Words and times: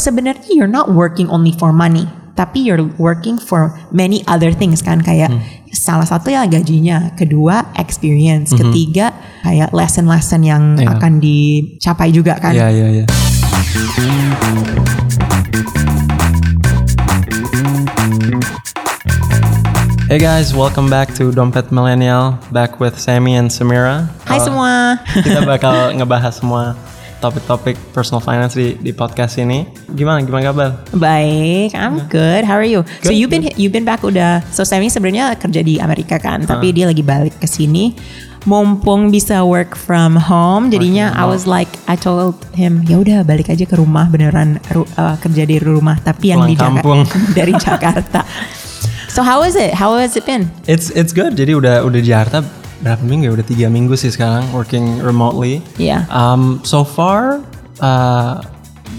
sebenarnya 0.00 0.48
you're 0.48 0.64
not 0.70 0.88
working 0.88 1.28
only 1.28 1.52
for 1.52 1.70
money, 1.70 2.08
tapi 2.32 2.64
you're 2.64 2.80
working 2.96 3.36
for 3.36 3.76
many 3.92 4.24
other 4.24 4.48
things 4.50 4.80
kan 4.80 4.98
kayak 4.98 5.28
Hmm. 5.28 5.44
salah 5.70 6.08
satu 6.08 6.32
ya 6.32 6.48
gajinya, 6.48 7.12
kedua 7.14 7.68
experience, 7.76 8.50
ketiga 8.50 9.12
kayak 9.44 9.70
lesson-lesson 9.70 10.40
yang 10.42 10.62
Hmm. 10.74 10.80
Iya. 10.80 10.88
akan 10.96 11.12
dicapai 11.20 12.08
juga 12.10 12.40
kan. 12.40 12.56
Iya 12.56 12.68
iya 12.72 12.86
iya. 12.90 13.06
Hey 20.10 20.18
guys, 20.18 20.50
welcome 20.50 20.90
back 20.90 21.14
to 21.14 21.30
Dompet 21.30 21.70
Millennial. 21.70 22.34
Back 22.50 22.80
with 22.80 22.98
Sammy 22.98 23.38
and 23.38 23.46
Samira. 23.46 24.10
Hai 24.26 24.40
Uh, 24.40 24.42
semua. 24.42 24.72
Kita 25.06 25.46
bakal 25.52 25.94
ngebahas 25.94 26.34
semua 26.34 26.74
topik-topik 27.20 27.76
personal 27.92 28.18
finance 28.18 28.56
di 28.56 28.74
di 28.74 28.90
podcast 28.90 29.36
ini. 29.36 29.68
Gimana 29.92 30.24
gimana 30.24 30.50
kabar? 30.50 30.70
Baik, 30.90 31.76
I'm 31.76 32.08
good. 32.08 32.42
How 32.42 32.56
are 32.56 32.66
you? 32.66 32.82
so 33.04 33.12
you've 33.12 33.28
been 33.28 33.46
you've 33.54 33.70
been 33.70 33.84
back 33.84 34.00
udah. 34.00 34.40
So 34.50 34.64
Sammy 34.64 34.88
sebenarnya 34.88 35.36
kerja 35.36 35.60
di 35.60 35.76
Amerika 35.76 36.16
kan, 36.16 36.42
tapi 36.42 36.72
dia 36.72 36.88
lagi 36.88 37.04
balik 37.04 37.36
ke 37.36 37.46
sini. 37.46 37.92
Mumpung 38.48 39.12
bisa 39.12 39.44
work 39.44 39.76
from 39.76 40.16
home, 40.16 40.72
jadinya 40.72 41.12
I 41.12 41.28
was 41.28 41.44
like, 41.44 41.68
I 41.84 41.92
told 41.92 42.40
him, 42.56 42.80
ya 42.88 42.96
udah 42.96 43.20
balik 43.20 43.52
aja 43.52 43.68
ke 43.68 43.76
rumah 43.76 44.08
beneran 44.08 44.56
ru- 44.72 44.88
uh, 44.96 45.12
kerja 45.20 45.44
di 45.44 45.60
rumah, 45.60 46.00
tapi 46.00 46.32
yang 46.32 46.40
Pulang 46.40 46.48
di 46.48 46.56
Jakarta 46.56 46.80
kampung. 46.80 47.00
dari 47.38 47.52
Jakarta. 47.52 48.20
So 49.10 49.26
how 49.26 49.42
is 49.42 49.58
it? 49.58 49.74
How 49.74 49.98
has 49.98 50.14
it 50.14 50.22
been? 50.22 50.46
It's 50.70 50.86
it's 50.94 51.10
good. 51.10 51.34
Jadi 51.34 51.50
udah 51.52 51.82
udah 51.82 51.98
di 51.98 52.08
Jakarta 52.08 52.46
berapa 52.80 53.02
minggu 53.04 53.28
ya? 53.28 53.32
Udah 53.36 53.46
tiga 53.46 53.66
minggu 53.68 53.94
sih 53.96 54.08
sekarang 54.12 54.48
working 54.52 55.00
remotely. 55.04 55.60
Yeah. 55.76 56.08
Um, 56.08 56.60
so 56.64 56.82
far, 56.84 57.44
uh, 57.80 58.40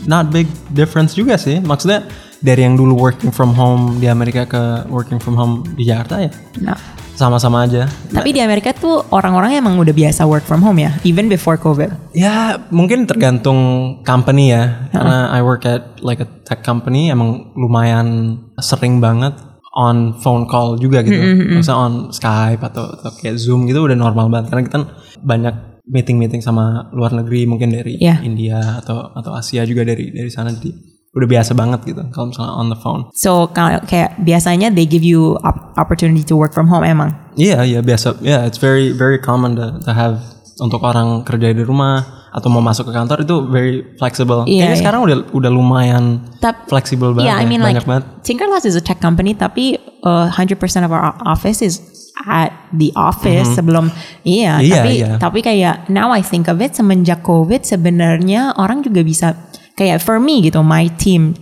not 0.05 0.29
big 0.29 0.47
difference 0.73 1.17
juga 1.17 1.37
sih. 1.37 1.61
Maksudnya 1.61 2.05
dari 2.41 2.65
yang 2.65 2.73
dulu 2.77 2.97
working 2.97 3.29
from 3.29 3.53
home 3.53 4.01
di 4.01 4.09
Amerika 4.09 4.49
ke 4.49 4.61
working 4.89 5.21
from 5.21 5.37
home 5.37 5.61
di 5.77 5.85
Jakarta 5.85 6.25
ya 6.25 6.31
Nah, 6.57 6.73
sama-sama 7.13 7.69
aja. 7.69 7.85
tapi 8.09 8.33
di 8.33 8.41
Amerika 8.41 8.73
tuh 8.73 9.05
orang-orang 9.13 9.61
emang 9.61 9.77
udah 9.77 9.93
biasa 9.93 10.25
work 10.25 10.41
from 10.41 10.65
home 10.65 10.81
ya, 10.81 10.89
even 11.05 11.29
before 11.29 11.53
COVID. 11.53 11.93
Ya 12.17 12.57
mungkin 12.73 13.05
tergantung 13.05 13.59
company 14.01 14.57
ya. 14.57 14.89
Karena 14.89 15.29
I 15.29 15.45
work 15.45 15.69
at 15.69 16.01
like 16.01 16.17
a 16.17 16.25
tech 16.49 16.65
company 16.65 17.13
emang 17.13 17.53
lumayan 17.53 18.41
sering 18.57 18.97
banget 18.97 19.37
on 19.71 20.19
phone 20.19 20.47
call 20.47 20.75
juga 20.75 20.99
gitu. 21.03 21.15
Misalnya 21.59 21.79
on 21.87 21.93
Skype 22.11 22.59
atau, 22.59 22.91
atau 22.91 23.11
kayak 23.15 23.39
Zoom 23.39 23.67
gitu 23.67 23.87
udah 23.87 23.95
normal 23.95 24.27
banget. 24.27 24.51
Karena 24.51 24.63
kita 24.67 24.77
banyak 25.23 25.55
meeting-meeting 25.87 26.39
sama 26.43 26.87
luar 26.93 27.11
negeri 27.11 27.49
mungkin 27.49 27.73
dari 27.73 27.97
Yeah. 27.99 28.21
India 28.23 28.79
atau 28.79 29.11
atau 29.15 29.31
Asia 29.33 29.65
juga 29.65 29.83
dari 29.83 30.13
dari 30.13 30.29
sana 30.29 30.53
jadi 30.53 30.71
udah 31.11 31.27
biasa 31.27 31.51
banget 31.51 31.83
gitu 31.91 32.03
kalau 32.15 32.31
misalnya 32.31 32.53
on 32.55 32.67
the 32.71 32.79
phone. 32.79 33.01
So 33.11 33.51
kalau 33.51 33.83
kayak 33.83 34.15
biasanya 34.23 34.71
they 34.71 34.87
give 34.87 35.03
you 35.03 35.35
op- 35.43 35.75
opportunity 35.75 36.23
to 36.23 36.39
work 36.39 36.55
from 36.55 36.71
home 36.71 36.87
emang. 36.87 37.11
Iya 37.35 37.67
iya 37.67 37.79
biasa. 37.83 38.23
Ya 38.23 38.47
it's 38.47 38.61
very 38.61 38.95
very 38.95 39.19
common 39.19 39.59
to, 39.59 39.83
to 39.83 39.91
have 39.91 40.23
untuk 40.63 40.79
orang 40.87 41.27
kerja 41.27 41.51
di 41.51 41.63
rumah 41.67 42.20
atau 42.31 42.47
mau 42.47 42.63
masuk 42.63 42.87
ke 42.87 42.93
kantor 42.95 43.27
itu 43.27 43.35
very 43.51 43.83
flexible. 43.99 44.47
Iya, 44.47 44.63
Kayaknya 44.63 44.71
iya. 44.71 44.79
sekarang 44.79 45.01
udah 45.03 45.17
udah 45.35 45.51
lumayan 45.51 46.03
Tap- 46.39 46.71
fleksibel 46.71 47.11
banget. 47.11 47.27
Yeah, 47.27 47.37
I 47.37 47.43
ya, 47.43 47.49
mean 47.51 47.61
banyak 47.61 47.83
like 47.83 47.89
banget. 47.91 48.03
Tinkerlust 48.23 48.63
is 48.63 48.79
a 48.79 48.83
tech 48.83 49.03
company, 49.03 49.35
tapi 49.35 49.75
uh, 50.07 50.31
100% 50.31 50.55
of 50.87 50.91
our 50.95 51.11
office 51.27 51.59
is 51.59 51.83
at 52.27 52.53
the 52.75 52.93
office 52.93 53.49
sebelum 53.57 53.89
iya, 54.21 54.61
Iya, 54.61 54.75
tapi 54.77 54.91
iya. 54.93 55.11
tapi 55.17 55.39
kayak 55.41 55.89
now 55.89 56.13
I 56.13 56.21
think 56.21 56.45
of 56.51 56.61
it 56.61 56.77
semenjak 56.77 57.25
COVID 57.25 57.65
sebenarnya 57.65 58.53
orang 58.61 58.85
juga 58.85 59.01
bisa 59.01 59.33
kayak 59.73 60.03
for 60.03 60.21
me 60.21 60.45
gitu 60.45 60.61
my 60.61 60.85
team 61.01 61.33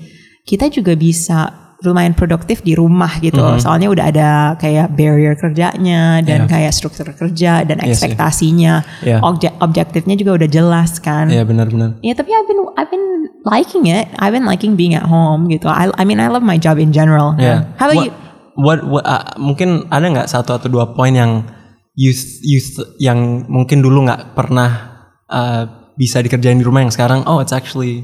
kita 0.48 0.72
juga 0.72 0.96
bisa 0.96 1.52
lumayan 1.80 2.12
produktif 2.12 2.60
di 2.60 2.76
rumah 2.76 3.08
gitu 3.24 3.40
Mhm. 3.40 3.64
soalnya 3.64 3.88
udah 3.88 4.06
ada 4.12 4.30
kayak 4.60 4.92
barrier 4.92 5.40
kerjanya 5.40 6.20
dan 6.20 6.44
kayak 6.44 6.76
struktur 6.76 7.08
kerja 7.16 7.64
dan 7.64 7.80
Iya 7.80 7.96
ekspektasinya 7.96 8.74
Iya. 9.00 9.24
Obje- 9.24 9.56
objektifnya 9.64 10.20
juga 10.20 10.44
udah 10.44 10.50
jelas 10.52 11.00
kan 11.00 11.32
Iya 11.32 11.48
benar-benar. 11.48 11.96
Ya 12.04 12.12
tapi 12.12 12.36
I've 12.36 12.48
been 12.52 12.60
I've 12.76 12.92
been 12.92 13.08
liking 13.48 13.88
it. 13.88 14.12
I've 14.20 14.36
been 14.36 14.44
liking 14.44 14.76
being 14.76 14.92
at 14.92 15.08
home 15.08 15.48
gitu. 15.48 15.72
I 15.72 15.88
I 15.96 16.04
mean 16.04 16.20
I 16.20 16.28
love 16.28 16.44
my 16.44 16.60
job 16.60 16.76
in 16.84 16.92
general. 16.92 17.40
Iya. 17.40 17.72
How 17.80 17.88
about 17.88 17.96
what, 17.96 18.06
you? 18.12 18.14
What, 18.60 18.80
what, 18.84 19.04
uh, 19.08 19.24
mungkin 19.40 19.88
ada 19.88 20.04
nggak 20.04 20.28
satu 20.28 20.60
atau 20.60 20.68
dua 20.68 20.92
poin 20.92 21.16
yang 21.16 21.48
you, 21.96 22.12
you 22.44 22.60
yang 23.00 23.48
mungkin 23.48 23.80
dulu 23.80 24.04
nggak 24.04 24.36
pernah 24.36 25.00
uh, 25.32 25.64
bisa 25.96 26.20
dikerjain 26.20 26.60
di 26.60 26.68
rumah 26.68 26.84
yang 26.84 26.92
sekarang 26.92 27.24
oh 27.24 27.40
it's 27.40 27.56
actually 27.56 28.04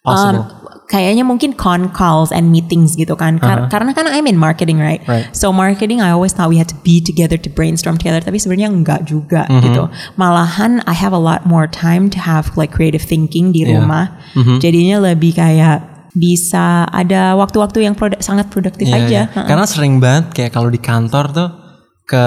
possible. 0.00 0.48
Um, 0.48 0.63
kayaknya 0.84 1.24
mungkin 1.24 1.56
con 1.56 1.88
calls 1.88 2.28
and 2.28 2.52
meetings 2.52 2.92
gitu 2.92 3.16
kan. 3.16 3.40
Kar- 3.40 3.72
Karena 3.72 3.96
kan 3.96 4.04
I'm 4.06 4.28
in 4.28 4.36
marketing 4.36 4.76
right? 4.76 5.00
Uh-huh. 5.02 5.24
Right. 5.24 5.26
So 5.32 5.48
marketing 5.48 6.04
I 6.04 6.12
always 6.12 6.36
thought 6.36 6.52
we 6.52 6.60
had 6.60 6.68
to 6.68 6.78
be 6.84 7.00
together 7.00 7.40
to 7.40 7.48
brainstorm 7.48 7.96
together. 7.96 8.20
Tapi 8.20 8.36
sebenarnya 8.36 8.68
enggak 8.68 9.08
juga 9.08 9.48
Mm-hmm. 9.48 9.64
gitu. 9.64 9.82
Malahan 10.16 10.84
I 10.84 10.92
have 10.92 11.16
a 11.16 11.20
lot 11.20 11.48
more 11.48 11.64
time 11.66 12.12
to 12.12 12.18
have 12.20 12.52
like 12.60 12.70
creative 12.70 13.02
thinking 13.02 13.50
di 13.50 13.64
Yeah. 13.64 13.80
rumah. 13.80 14.12
Mm-hmm. 14.36 14.56
Jadinya 14.60 14.96
lebih 15.00 15.34
kayak 15.34 15.78
bisa 16.14 16.86
ada 16.86 17.34
waktu-waktu 17.34 17.90
yang 17.90 17.98
produ- 17.98 18.22
sangat 18.22 18.46
produktif 18.46 18.86
Iya, 18.86 18.96
aja. 19.02 19.08
iya. 19.08 19.22
Ha-ha. 19.34 19.48
Karena 19.50 19.66
sering 19.66 19.98
banget 19.98 20.30
kayak 20.30 20.52
kalau 20.54 20.70
di 20.70 20.78
kantor 20.78 21.24
tuh 21.32 21.48
ke 22.04 22.24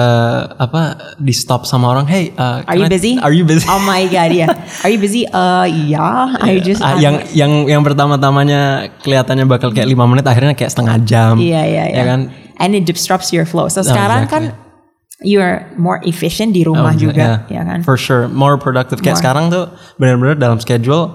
apa 0.58 1.14
di 1.22 1.30
stop 1.30 1.62
sama 1.62 1.94
orang, 1.94 2.02
hey, 2.10 2.34
uh, 2.34 2.66
Are 2.66 2.74
you 2.74 2.86
I- 2.86 2.90
busy? 2.90 3.12
Are 3.22 3.30
you 3.30 3.46
busy? 3.46 3.62
Oh 3.70 3.78
my 3.78 4.10
god, 4.10 4.34
yeah. 4.34 4.50
Are 4.82 4.90
you 4.90 4.98
busy? 4.98 5.22
Uh, 5.30 5.70
yeah. 5.70 6.34
I 6.42 6.58
just 6.58 6.82
Ah, 6.82 6.98
yang 6.98 7.22
yang 7.30 7.70
yang 7.70 7.82
pertama-tamanya 7.86 8.90
kelihatannya 9.06 9.46
bakal 9.46 9.70
kayak 9.70 9.86
lima 9.86 10.02
menit, 10.10 10.26
akhirnya 10.26 10.58
kayak 10.58 10.74
setengah 10.74 10.98
jam. 11.06 11.38
Iya 11.38 11.62
iya 11.62 11.84
iya. 11.94 11.96
Ya 12.02 12.04
kan? 12.04 12.20
And 12.58 12.74
it 12.74 12.90
disrupts 12.90 13.30
your 13.30 13.46
flow. 13.46 13.70
So 13.70 13.86
sekarang 13.86 14.26
exactly. 14.26 14.50
kan 14.50 14.66
you're 15.22 15.62
more 15.78 16.02
efficient 16.02 16.54
di 16.58 16.66
rumah 16.66 16.94
Oh, 16.94 16.98
juga, 16.98 17.46
yeah. 17.46 17.62
ya 17.62 17.62
kan? 17.62 17.86
For 17.86 17.94
sure, 17.94 18.26
more 18.26 18.58
productive. 18.58 18.98
Kayak 18.98 19.22
sekarang 19.22 19.50
tuh 19.50 19.70
benar-benar 19.94 20.38
dalam 20.38 20.58
schedule 20.58 21.10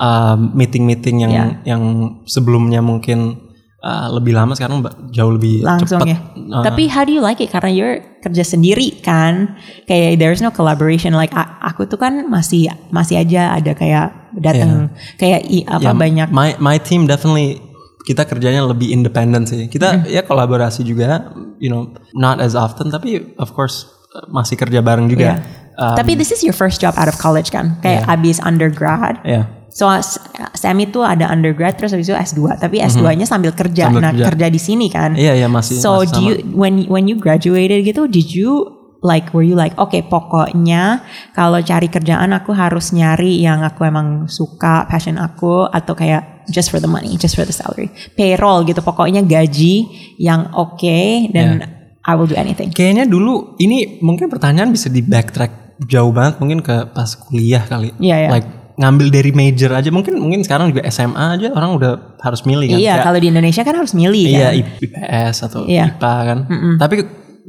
um, 0.00 0.56
meeting-meeting 0.56 1.20
yang 1.20 1.32
Yeah. 1.32 1.48
yang 1.68 1.82
sebelumnya 2.24 2.80
mungkin 2.80 3.44
uh, 3.86 4.10
lebih 4.10 4.34
lama 4.34 4.52
sekarang 4.52 4.82
jauh 5.08 5.30
lebih 5.30 5.62
Langsung 5.62 6.02
cepat. 6.02 6.10
ya. 6.10 6.18
Tapi 6.66 6.90
how 6.90 7.06
do 7.06 7.14
you 7.14 7.22
like 7.22 7.38
it? 7.38 7.48
Karena 7.48 7.70
you're 7.70 8.02
kerja 8.18 8.42
sendiri 8.42 8.98
kan, 9.00 9.54
kayak 9.86 10.18
there's 10.18 10.42
no 10.42 10.50
collaboration. 10.50 11.14
Like 11.14 11.30
aku 11.62 11.86
tuh 11.86 11.94
kan 11.96 12.26
masih 12.26 12.66
masih 12.90 13.22
aja 13.22 13.54
ada 13.54 13.70
kayak 13.72 14.34
datang 14.34 14.90
kayak 15.14 15.46
i- 15.46 15.62
apa 15.64 15.86
Ya, 15.86 15.94
banyak. 15.94 16.28
My 16.28 16.58
my 16.58 16.76
team 16.76 17.06
definitely 17.06 17.62
kita 18.02 18.22
kerjanya 18.22 18.62
lebih 18.62 18.90
independen 18.90 19.46
sih. 19.46 19.66
Kita 19.66 20.02
Mm-hmm. 20.02 20.10
ya 20.10 20.22
kolaborasi 20.22 20.82
juga, 20.82 21.30
you 21.58 21.66
know, 21.66 21.90
not 22.12 22.38
as 22.38 22.54
often 22.54 22.90
tapi 22.90 23.34
of 23.38 23.50
course 23.50 23.86
uh, 24.10 24.26
masih 24.26 24.54
kerja 24.54 24.82
bareng 24.82 25.06
juga. 25.06 25.38
Um, 25.76 25.92
Tapi 25.92 26.16
this 26.16 26.32
is 26.32 26.40
your 26.40 26.56
first 26.56 26.80
job 26.80 26.96
out 26.96 27.04
of 27.04 27.20
college 27.20 27.52
kan? 27.52 27.76
Kayak 27.78 28.08
abis 28.08 28.40
undergrad. 28.40 29.20
ya. 29.22 29.44
So 29.70 29.90
S- 29.92 30.16
Sammy 30.56 30.88
tuh 30.88 31.04
ada 31.04 31.28
undergrad 31.28 31.76
terus 31.76 31.92
habis 31.92 32.08
itu 32.08 32.16
S2, 32.16 32.56
tapi 32.56 32.80
S2-nya 32.80 33.28
sambil 33.28 33.52
kerja. 33.52 33.92
Sambil 33.92 34.00
nah, 34.00 34.12
kerja. 34.16 34.24
kerja 34.32 34.46
di 34.48 34.60
sini 34.60 34.86
kan. 34.88 35.12
Iya, 35.12 35.36
iya, 35.36 35.48
masih- 35.48 35.76
So 35.78 36.00
masih 36.00 36.12
do 36.12 36.20
you 36.22 36.34
when 36.56 36.88
when 36.88 37.04
you 37.04 37.20
graduated 37.20 37.84
gitu, 37.84 38.08
did 38.08 38.32
you 38.32 38.72
like 39.04 39.30
were 39.30 39.44
you 39.44 39.54
like 39.54 39.76
oke 39.76 39.94
pokoknya 40.08 41.04
kalau 41.30 41.60
cari 41.60 41.86
kerjaan 41.86 42.32
aku 42.32 42.50
harus 42.56 42.90
nyari 42.90 43.38
yang 43.38 43.62
aku 43.62 43.84
emang 43.84 44.26
suka, 44.26 44.88
passion 44.88 45.20
aku 45.20 45.68
atau 45.68 45.92
kayak 45.92 46.48
just 46.48 46.72
for 46.72 46.80
the 46.80 46.88
money, 46.88 47.14
just 47.14 47.36
for 47.36 47.44
the 47.44 47.52
salary. 47.52 47.92
Payroll 48.16 48.64
gitu 48.64 48.80
pokoknya 48.80 49.22
gaji 49.22 49.86
yang 50.16 50.50
oke 50.54 50.98
dan 51.30 51.62
I 52.06 52.14
will 52.14 52.30
do 52.30 52.38
anything. 52.38 52.70
Kayaknya 52.70 53.04
dulu 53.04 53.58
ini 53.58 53.98
mungkin 53.98 54.30
pertanyaan 54.30 54.70
bisa 54.70 54.86
di 54.86 55.02
backtrack 55.02 55.76
jauh 55.84 56.14
banget 56.14 56.40
mungkin 56.40 56.64
ke 56.64 56.88
pas 56.94 57.12
kuliah 57.18 57.60
kali. 57.60 57.92
Iya, 58.00 58.16
iya. 58.26 58.28
Like 58.30 58.48
ngambil 58.76 59.08
dari 59.08 59.32
major 59.32 59.72
aja 59.72 59.88
mungkin 59.88 60.20
mungkin 60.20 60.44
sekarang 60.44 60.68
juga 60.68 60.84
SMA 60.86 61.40
aja 61.40 61.48
orang 61.52 61.80
udah 61.80 61.92
harus 62.20 62.44
milih 62.44 62.76
kan. 62.76 62.78
Iya, 62.78 62.94
kalau 63.00 63.16
di 63.16 63.28
Indonesia 63.32 63.64
kan 63.64 63.74
harus 63.74 63.96
milih 63.96 64.24
Iya, 64.28 64.48
kan. 64.52 64.60
IPS 64.60 65.36
atau 65.48 65.60
Iya. 65.64 65.96
IPA 65.96 66.14
kan. 66.28 66.38
Tapi 66.76 66.96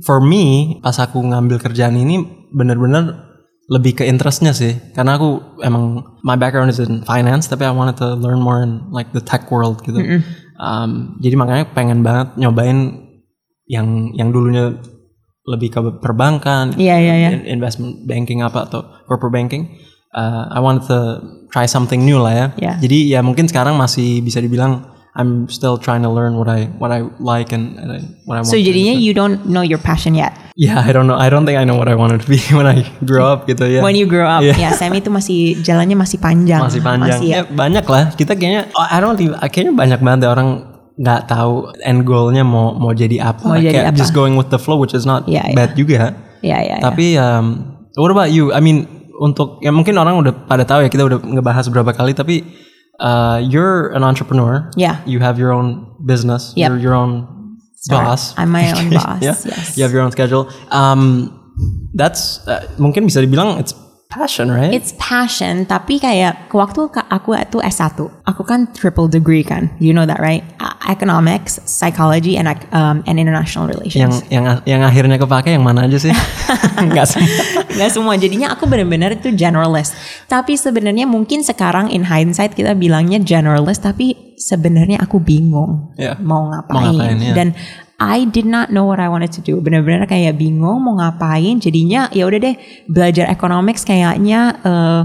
for 0.02 0.24
me 0.24 0.78
pas 0.80 0.96
aku 0.96 1.20
ngambil 1.20 1.60
kerjaan 1.60 2.00
ini 2.00 2.24
bener-bener 2.56 3.28
lebih 3.68 4.00
ke 4.00 4.04
interestnya 4.08 4.56
sih. 4.56 4.80
Karena 4.96 5.20
aku 5.20 5.60
emang 5.60 6.00
my 6.24 6.40
background 6.40 6.72
is 6.72 6.80
in 6.80 7.04
finance 7.04 7.52
tapi 7.52 7.68
I 7.68 7.76
wanted 7.76 8.00
to 8.00 8.16
learn 8.16 8.40
more 8.40 8.64
in 8.64 8.88
like 8.96 9.12
the 9.12 9.20
tech 9.20 9.52
world 9.52 9.84
gitu. 9.84 10.00
Um, 10.58 11.20
jadi 11.20 11.36
makanya 11.36 11.70
pengen 11.76 12.02
banget 12.02 12.40
nyobain 12.40 13.04
yang 13.68 14.16
yang 14.16 14.32
dulunya 14.32 14.80
lebih 15.48 15.72
ke 15.72 15.80
perbankan, 16.04 16.76
iya, 16.76 17.00
iya. 17.00 17.32
in- 17.32 17.48
investment 17.48 18.04
banking 18.04 18.44
apa 18.44 18.68
atau 18.68 18.84
corporate 19.08 19.32
banking. 19.32 19.64
Uh, 20.14 20.48
I 20.50 20.60
wanted 20.64 20.88
to 20.88 21.00
try 21.52 21.66
something 21.68 22.04
new 22.04 22.18
lah 22.18 22.34
ya. 22.34 22.48
Iya. 22.58 22.74
Jadi 22.80 22.98
ya 23.12 23.20
mungkin 23.22 23.46
sekarang 23.48 23.76
masih 23.76 24.24
bisa 24.24 24.40
dibilang 24.40 24.98
I'm 25.18 25.50
still 25.50 25.82
trying 25.82 26.06
to 26.06 26.14
learn 26.14 26.38
what 26.38 26.46
I 26.46 26.70
what 26.78 26.94
I 26.94 27.02
like 27.18 27.50
and, 27.50 27.74
and 27.82 27.90
what 28.30 28.38
I 28.38 28.46
want. 28.46 28.54
So 28.54 28.58
jadinya 28.62 28.94
you 28.94 29.18
don't 29.18 29.50
know 29.50 29.66
your 29.66 29.82
passion 29.82 30.14
yet. 30.14 30.38
Yeah, 30.54 30.78
I 30.78 30.94
don't 30.94 31.10
know. 31.10 31.18
I 31.18 31.34
don't 31.34 31.46
think 31.50 31.58
I 31.58 31.66
know 31.66 31.74
what 31.74 31.90
I 31.90 31.98
wanted 31.98 32.22
to 32.22 32.30
be 32.30 32.38
when 32.58 32.70
I 32.70 32.86
grow 33.02 33.26
up 33.26 33.50
gitu 33.50 33.66
ya. 33.66 33.82
When 33.82 33.98
you 33.98 34.06
grow 34.06 34.30
up, 34.30 34.46
Yeah. 34.46 34.54
ya 34.58 34.70
Sam 34.78 34.94
itu 34.94 35.10
masih 35.10 35.58
jalannya 35.66 35.98
masih 35.98 36.22
panjang. 36.22 36.62
masih 36.62 36.86
panjang. 36.86 37.18
Masih 37.18 37.28
ya. 37.34 37.42
ya 37.42 37.50
banyak 37.50 37.86
lah. 37.90 38.14
Kita 38.14 38.38
kayaknya 38.38 38.70
oh, 38.78 38.86
I 38.86 38.98
don't 39.02 39.18
even, 39.18 39.38
kayaknya 39.50 39.74
banyak 39.74 40.00
banget 40.06 40.20
ya 40.26 40.30
orang 40.38 40.50
nggak 40.98 41.22
tahu 41.30 41.74
end 41.82 42.06
goalnya 42.06 42.46
mau 42.46 42.78
mau 42.78 42.94
jadi 42.94 43.18
apa. 43.34 43.42
Mau 43.42 43.58
jadi 43.58 43.90
Kayak 43.90 43.94
apa. 43.94 43.98
just 43.98 44.14
going 44.14 44.38
with 44.38 44.54
the 44.54 44.62
flow 44.62 44.78
which 44.78 44.94
is 44.94 45.06
not 45.10 45.26
Yeah, 45.26 45.50
bad 45.58 45.74
juga. 45.74 46.14
Ya, 46.46 46.62
ya, 46.62 46.78
ya. 46.78 46.86
Tapi 46.86 47.18
um, 47.18 47.74
what 47.98 48.14
about 48.14 48.30
you? 48.30 48.54
I 48.54 48.62
mean 48.62 48.86
untuk 49.18 49.62
ya 49.66 49.74
mungkin 49.74 49.98
orang 49.98 50.22
udah 50.22 50.34
pada 50.46 50.64
tahu 50.64 50.86
ya 50.86 50.90
kita 50.90 51.04
udah 51.06 51.20
ngebahas 51.22 51.66
beberapa 51.70 51.92
kali 51.98 52.14
tapi 52.14 52.46
uh, 53.00 53.42
you're 53.42 53.90
an 53.94 54.04
entrepreneur. 54.04 54.70
Yeah. 54.76 55.02
You 55.06 55.20
have 55.20 55.38
your 55.38 55.54
own 55.54 55.96
business. 56.06 56.54
Yep. 56.56 56.70
You're 56.70 56.80
your 56.80 56.96
own 56.96 57.58
boss. 57.90 58.38
I'm 58.38 58.52
my 58.52 58.72
own 58.78 58.90
boss, 58.90 59.22
yeah. 59.22 59.36
yes. 59.38 59.78
You 59.78 59.84
have 59.84 59.94
your 59.94 60.02
own 60.02 60.12
schedule. 60.12 60.50
Um, 60.72 61.34
that's 61.94 62.46
uh, 62.48 62.70
mungkin 62.78 63.10
bisa 63.10 63.24
dibilang 63.26 63.58
it's 63.58 63.74
passion, 64.08 64.48
right? 64.52 64.72
It's 64.72 64.96
passion, 64.96 65.68
tapi 65.68 66.00
kayak 66.00 66.48
waktu 66.50 66.88
aku 66.88 67.36
tuh 67.52 67.60
S1, 67.60 68.00
aku 68.24 68.42
kan 68.48 68.72
triple 68.72 69.12
degree 69.12 69.44
kan, 69.44 69.70
you 69.78 69.92
know 69.92 70.08
that 70.08 70.20
right? 70.20 70.44
Economics, 70.88 71.60
psychology, 71.68 72.40
and 72.40 72.48
um, 72.72 73.04
and 73.04 73.20
international 73.20 73.68
yang 73.68 73.76
relations. 73.76 74.24
yang 74.32 74.46
yang 74.64 74.82
akhirnya 74.88 75.20
kepake 75.20 75.52
yang 75.52 75.64
mana 75.68 75.84
aja 75.84 76.00
sih? 76.00 76.14
Enggak 76.84 77.12
semua. 77.12 77.44
Nggak 77.68 77.92
semua, 77.92 78.14
jadinya 78.16 78.48
aku 78.56 78.64
benar-benar 78.66 79.12
itu 79.20 79.36
generalist. 79.36 79.92
Tapi 80.32 80.56
sebenarnya 80.56 81.04
mungkin 81.04 81.44
sekarang 81.44 81.92
in 81.92 82.08
hindsight 82.08 82.56
kita 82.56 82.72
bilangnya 82.72 83.20
generalist, 83.20 83.84
tapi 83.84 84.36
sebenarnya 84.40 85.04
aku 85.04 85.20
bingung 85.20 85.92
Ya. 86.00 86.16
mau 86.24 86.48
ngapain. 86.48 86.74
Mau 86.74 86.84
ngapain, 86.96 87.18
ya. 87.20 87.34
Dan 87.36 87.48
I 87.98 88.30
did 88.30 88.46
not 88.46 88.70
know 88.70 88.86
what 88.86 89.02
I 89.02 89.10
wanted 89.10 89.34
to 89.38 89.42
do. 89.42 89.58
Benar-benar 89.58 90.06
kayak 90.06 90.38
bingung 90.38 90.86
mau 90.86 91.02
ngapain. 91.02 91.58
Jadinya 91.58 92.06
ya 92.14 92.30
udah 92.30 92.40
deh 92.40 92.56
belajar 92.86 93.26
economics 93.26 93.82
kayaknya 93.82 94.54
eh, 94.62 95.02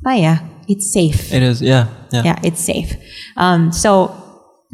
apa 0.00 0.12
ya? 0.14 0.34
It's 0.70 0.94
safe. 0.94 1.34
It 1.34 1.42
is, 1.42 1.58
yeah, 1.58 1.90
yeah. 2.14 2.30
Ya, 2.30 2.34
it's 2.46 2.62
safe. 2.62 2.94
Um, 3.34 3.74
so 3.74 4.14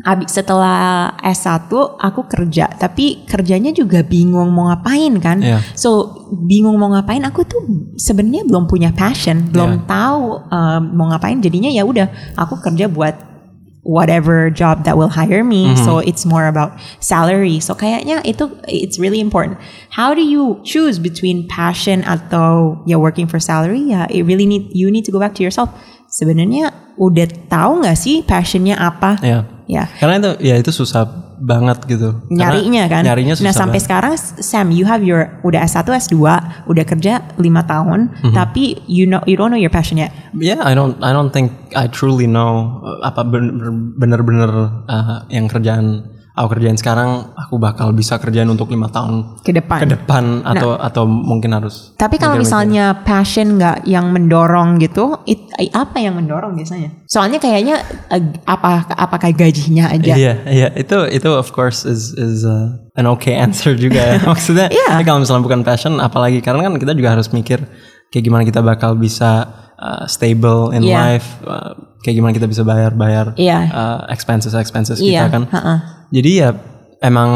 abis 0.05 0.37
setelah 0.37 1.17
S1 1.25 1.73
aku 1.97 2.29
kerja, 2.29 2.69
tapi 2.77 3.25
kerjanya 3.25 3.73
juga 3.73 4.05
bingung 4.05 4.53
mau 4.53 4.69
ngapain 4.69 5.17
kan. 5.25 5.41
Iya. 5.41 5.65
So 5.73 6.13
bingung 6.45 6.77
mau 6.77 6.93
ngapain, 6.93 7.25
aku 7.25 7.49
tuh 7.49 7.65
sebenarnya 7.97 8.45
belum 8.45 8.69
punya 8.69 8.93
passion, 8.93 9.49
belum 9.49 9.89
tahu 9.89 10.53
um, 10.53 10.83
mau 10.93 11.09
ngapain. 11.09 11.41
Jadinya 11.41 11.73
ya 11.73 11.89
udah, 11.89 12.37
aku 12.37 12.61
kerja 12.61 12.93
buat 12.93 13.36
whatever 13.87 14.51
job 14.51 14.83
that 14.83 14.99
will 14.99 15.09
hire 15.09 15.47
me. 15.47 15.71
So 15.79 16.03
it's 16.03 16.27
more 16.27 16.51
about 16.51 16.75
salary. 16.99 17.63
So 17.63 17.79
kayaknya 17.79 18.27
itu 18.27 18.51
it's 18.67 18.99
really 18.99 19.23
important. 19.23 19.63
How 19.95 20.13
do 20.13 20.27
you 20.27 20.59
choose 20.67 20.99
between 20.99 21.47
passion 21.47 22.03
atau 22.03 22.83
ya 22.85 22.99
working 22.99 23.31
for 23.31 23.39
salary? 23.39 23.95
Ya, 23.95 24.11
it 24.11 24.27
really 24.27 24.45
need 24.45 24.75
you 24.75 24.91
need 24.91 25.07
to 25.07 25.15
go 25.15 25.23
back 25.23 25.39
to 25.39 25.43
yourself. 25.47 25.71
Sebenarnya 26.11 26.75
udah 26.99 27.31
tahu 27.47 27.87
nggak 27.87 27.97
sih 27.97 28.27
passionnya 28.27 28.75
apa? 28.75 29.23
Iya. 29.23 29.56
Ya, 29.67 29.91
Karena 29.99 30.23
itu 30.23 30.31
ya 30.47 30.55
itu 30.55 30.71
susah 30.71 31.03
banget 31.37 31.83
gitu. 31.85 32.23
Karena 32.25 32.55
nyarinya 32.55 32.85
kan. 32.87 33.03
Nyarinya 33.03 33.35
susah 33.35 33.45
nah 33.45 33.53
sampai 33.53 33.77
banget. 33.77 33.87
sekarang 33.91 34.13
Sam, 34.39 34.71
you 34.71 34.87
have 34.87 35.03
your 35.03 35.27
udah 35.43 35.59
S1, 35.61 35.85
S2, 35.85 36.17
udah 36.65 36.85
kerja 36.87 37.13
lima 37.37 37.67
tahun, 37.67 38.15
Mhm. 38.23 38.33
tapi 38.33 38.79
you 38.87 39.05
know 39.05 39.19
you 39.27 39.35
don't 39.35 39.51
know 39.51 39.59
your 39.59 39.69
passion 39.69 39.99
yet. 39.99 40.15
Yeah, 40.33 40.63
I 40.63 40.73
don't 40.73 40.95
I 41.03 41.11
don't 41.11 41.29
think 41.29 41.51
I 41.75 41.91
truly 41.91 42.25
know 42.25 42.79
uh, 42.81 43.05
apa 43.05 43.27
ben- 43.27 43.59
bener-bener 43.93 44.51
uh, 44.87 45.27
yang 45.29 45.51
kerjaan 45.51 46.15
aku 46.37 46.53
kerjain 46.53 46.77
sekarang 46.77 47.33
aku 47.33 47.57
bakal 47.57 47.91
bisa 47.91 48.21
kerjain 48.21 48.45
untuk 48.45 48.69
lima 48.69 48.87
tahun 48.87 49.41
Ke 49.41 49.51
depan. 49.51 49.81
ke 49.81 49.89
depan 49.89 50.45
atau 50.45 50.77
atau 50.77 51.09
mungkin 51.09 51.51
harus 51.51 51.97
Tapi 51.97 52.21
kalau 52.21 52.37
misalnya 52.37 52.93
passion 53.01 53.57
nggak 53.57 53.83
yang 53.85 54.13
mendorong 54.13 54.77
gitu, 54.77 55.17
it- 55.25 55.49
apa 55.73 55.97
yang 55.97 56.15
mendorong 56.15 56.53
biasanya? 56.53 56.93
Soalnya 57.05 57.41
kayaknya 57.41 57.81
eh, 58.13 58.23
apa 58.45 58.85
apakah 58.87 59.33
gajinya 59.33 59.89
aja? 59.89 60.13
Iya, 60.13 60.35
iya 60.47 60.69
itu 60.77 61.09
itu 61.09 61.31
of 61.33 61.51
course 61.51 61.89
is 61.89 62.13
is 62.13 62.45
uh, 62.45 62.77
an 62.95 63.09
okay 63.09 63.33
answer 63.45 63.73
juga 63.73 63.97
ya. 63.97 64.17
Maksudnya 64.31 64.69
ya 64.69 65.01
kalau 65.01 65.25
misalnya 65.25 65.41
bukan 65.41 65.65
passion 65.65 65.97
apalagi 65.99 66.45
karena 66.45 66.69
kan 66.69 66.77
kita 66.77 66.93
juga 66.93 67.17
harus 67.17 67.33
mikir 67.33 67.65
kayak 68.13 68.23
gimana 68.23 68.45
kita 68.45 68.61
bakal 68.61 68.93
bisa 68.93 69.49
uh, 69.79 70.05
stable 70.07 70.73
in 70.73 70.83
Iya. 70.83 70.97
life, 70.97 71.29
uh, 71.45 71.73
kayak 72.01 72.17
gimana 72.17 72.33
kita 72.33 72.47
bisa 72.47 72.63
bayar-bayar 72.63 73.37
Iya. 73.37 73.59
uh, 73.71 73.99
expenses 74.09 74.53
expenses 74.53 74.99
Iya, 74.99 75.29
kita 75.29 75.33
kan. 75.33 75.43
heeh. 75.49 75.79
Jadi 76.13 76.31
ya 76.39 76.51
emang 77.01 77.31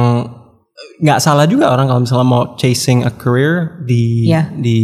nggak 1.01 1.21
salah 1.21 1.45
juga 1.45 1.69
orang 1.69 1.89
kalau 1.89 2.01
misalnya 2.01 2.25
mau 2.25 2.45
chasing 2.57 3.05
a 3.05 3.13
career 3.13 3.85
di 3.85 4.29
Iya. 4.29 4.49
di 4.53 4.79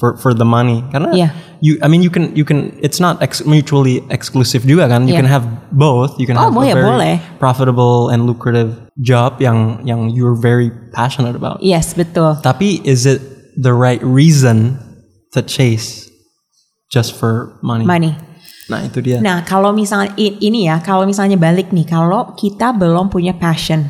for 0.00 0.16
for 0.16 0.32
the 0.32 0.44
money 0.44 0.80
karena 0.88 1.12
Iya. 1.12 1.28
you 1.60 1.76
I 1.84 1.88
mean 1.92 2.00
you 2.00 2.08
can 2.08 2.32
you 2.32 2.44
can 2.44 2.72
it's 2.80 2.96
not 2.96 3.20
ex- 3.20 3.44
mutually 3.44 4.00
exclusive 4.08 4.64
juga 4.64 4.88
kan 4.88 5.04
you 5.04 5.12
Iya. 5.12 5.20
can 5.24 5.28
have 5.28 5.44
both 5.72 6.16
you 6.16 6.24
can 6.24 6.40
Oh, 6.40 6.48
have 6.48 6.56
boleh, 6.56 6.72
a 6.72 6.76
very 6.76 6.88
boleh. 6.88 7.14
profitable 7.36 8.08
and 8.08 8.24
lucrative 8.24 8.80
job 9.00 9.40
yang 9.44 9.80
yang 9.84 10.08
you're 10.08 10.36
very 10.36 10.72
passionate 10.96 11.36
about 11.36 11.60
Yes, 11.60 11.92
betul. 11.92 12.40
tapi 12.40 12.80
is 12.84 13.04
it 13.04 13.20
the 13.56 13.72
right 13.76 14.00
reason 14.00 14.76
to 15.36 15.40
chase 15.44 16.08
just 16.92 17.16
for 17.16 17.56
money 17.64 17.88
Money. 17.88 18.12
nah 18.68 18.84
itu 18.84 19.00
dia 19.00 19.18
Nah, 19.18 19.42
kalau 19.42 19.72
misalnya 19.72 20.12
ini 20.18 20.68
ya, 20.68 20.78
kalau 20.78 21.02
misalnya 21.02 21.34
balik 21.34 21.72
nih, 21.72 21.88
kalau 21.88 22.36
kita 22.36 22.70
belum 22.70 23.08
punya 23.08 23.32
passion, 23.34 23.88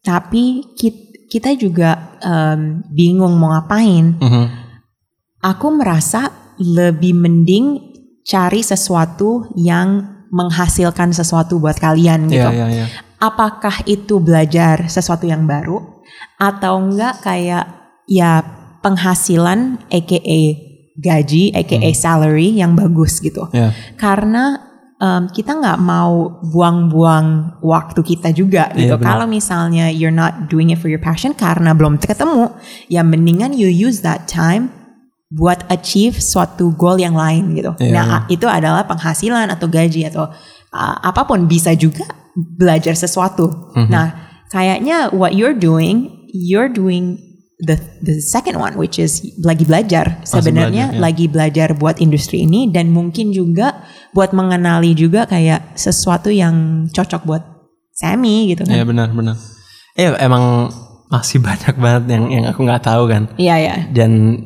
tapi 0.00 0.62
ki- 0.76 1.26
kita 1.26 1.56
juga 1.56 2.16
em, 2.22 2.84
bingung 2.92 3.34
mau 3.34 3.50
ngapain, 3.50 4.14
Mhm. 4.20 4.44
aku 5.42 5.66
merasa 5.74 6.30
lebih 6.60 7.16
mending 7.18 7.80
cari 8.22 8.62
sesuatu 8.62 9.50
yang 9.58 10.06
menghasilkan 10.30 11.10
sesuatu 11.10 11.58
buat 11.58 11.76
kalian 11.76 12.30
gitu. 12.30 12.46
Iya, 12.46 12.52
iya, 12.52 12.66
iya. 12.70 12.86
Apakah 13.18 13.82
itu 13.84 14.18
belajar 14.18 14.86
sesuatu 14.86 15.26
yang 15.26 15.44
baru 15.44 15.82
atau 16.38 16.78
enggak 16.78 17.20
kayak 17.22 17.64
ya 18.06 18.42
penghasilan 18.82 19.82
aka 19.90 20.18
gaji 20.96 21.52
aka 21.56 21.76
Hmm. 21.80 21.94
salary 21.96 22.48
yang 22.52 22.76
bagus 22.76 23.20
gitu. 23.20 23.48
Iya. 23.52 23.72
Karena 23.96 24.60
em, 25.02 25.26
kita 25.34 25.58
nggak 25.58 25.78
mau 25.82 26.38
buang-buang 26.46 27.58
waktu 27.64 28.00
kita 28.06 28.30
juga 28.30 28.70
gitu. 28.76 28.94
Iya, 28.94 29.00
benar. 29.00 29.08
Kalau 29.08 29.26
misalnya 29.26 29.90
you're 29.90 30.14
not 30.14 30.46
doing 30.46 30.70
it 30.70 30.78
for 30.78 30.86
your 30.86 31.02
passion 31.02 31.34
karena 31.34 31.74
belum 31.74 31.98
ketemu, 31.98 32.54
ya 32.86 33.02
mendingan 33.02 33.56
you 33.56 33.66
use 33.66 34.04
that 34.06 34.30
time 34.30 34.70
buat 35.32 35.64
achieve 35.72 36.20
suatu 36.20 36.76
goal 36.76 37.00
yang 37.00 37.16
lain 37.16 37.56
gitu. 37.56 37.72
Iya, 37.80 37.92
nah, 37.92 38.20
itu 38.28 38.44
adalah 38.44 38.84
penghasilan 38.84 39.48
atau 39.48 39.64
gaji 39.64 40.06
atau 40.12 40.28
uh, 40.70 40.96
apa 41.00 41.24
pun 41.24 41.48
bisa 41.48 41.72
juga 41.72 42.04
belajar 42.36 42.92
sesuatu. 42.92 43.72
Mhm. 43.72 43.88
Nah, 43.88 44.06
kayaknya 44.52 45.08
what 45.10 45.32
you're 45.32 45.56
doing, 45.56 46.28
you're 46.30 46.68
doing 46.68 47.16
the 47.62 47.78
the 48.02 48.18
second 48.18 48.58
one 48.58 48.74
which 48.74 48.98
is 48.98 49.22
lagi 49.40 49.62
belajar. 49.62 50.18
Sebenarnya 50.26 50.90
belajar, 50.90 50.98
ya. 50.98 51.00
lagi 51.00 51.26
belajar 51.30 51.68
buat 51.78 52.02
industri 52.02 52.42
ini 52.42 52.66
dan 52.68 52.90
mungkin 52.90 53.30
juga 53.30 53.86
buat 54.10 54.34
mengenali 54.34 54.92
juga 54.92 55.24
kayak 55.24 55.78
sesuatu 55.78 56.28
yang 56.28 56.86
cocok 56.90 57.22
buat 57.22 57.42
Sammy 57.94 58.50
gitu 58.50 58.66
Iya 58.66 58.82
kan. 58.82 58.90
benar 58.90 59.08
benar. 59.14 59.36
Eh 59.94 60.10
emang 60.18 60.74
masih 61.06 61.38
banyak 61.46 61.76
banget 61.78 62.04
yang 62.10 62.24
yang 62.28 62.44
aku 62.50 62.66
nggak 62.66 62.82
tahu 62.82 63.06
kan. 63.06 63.30
Iya 63.38 63.56
ya. 63.62 63.76
Dan 63.94 64.42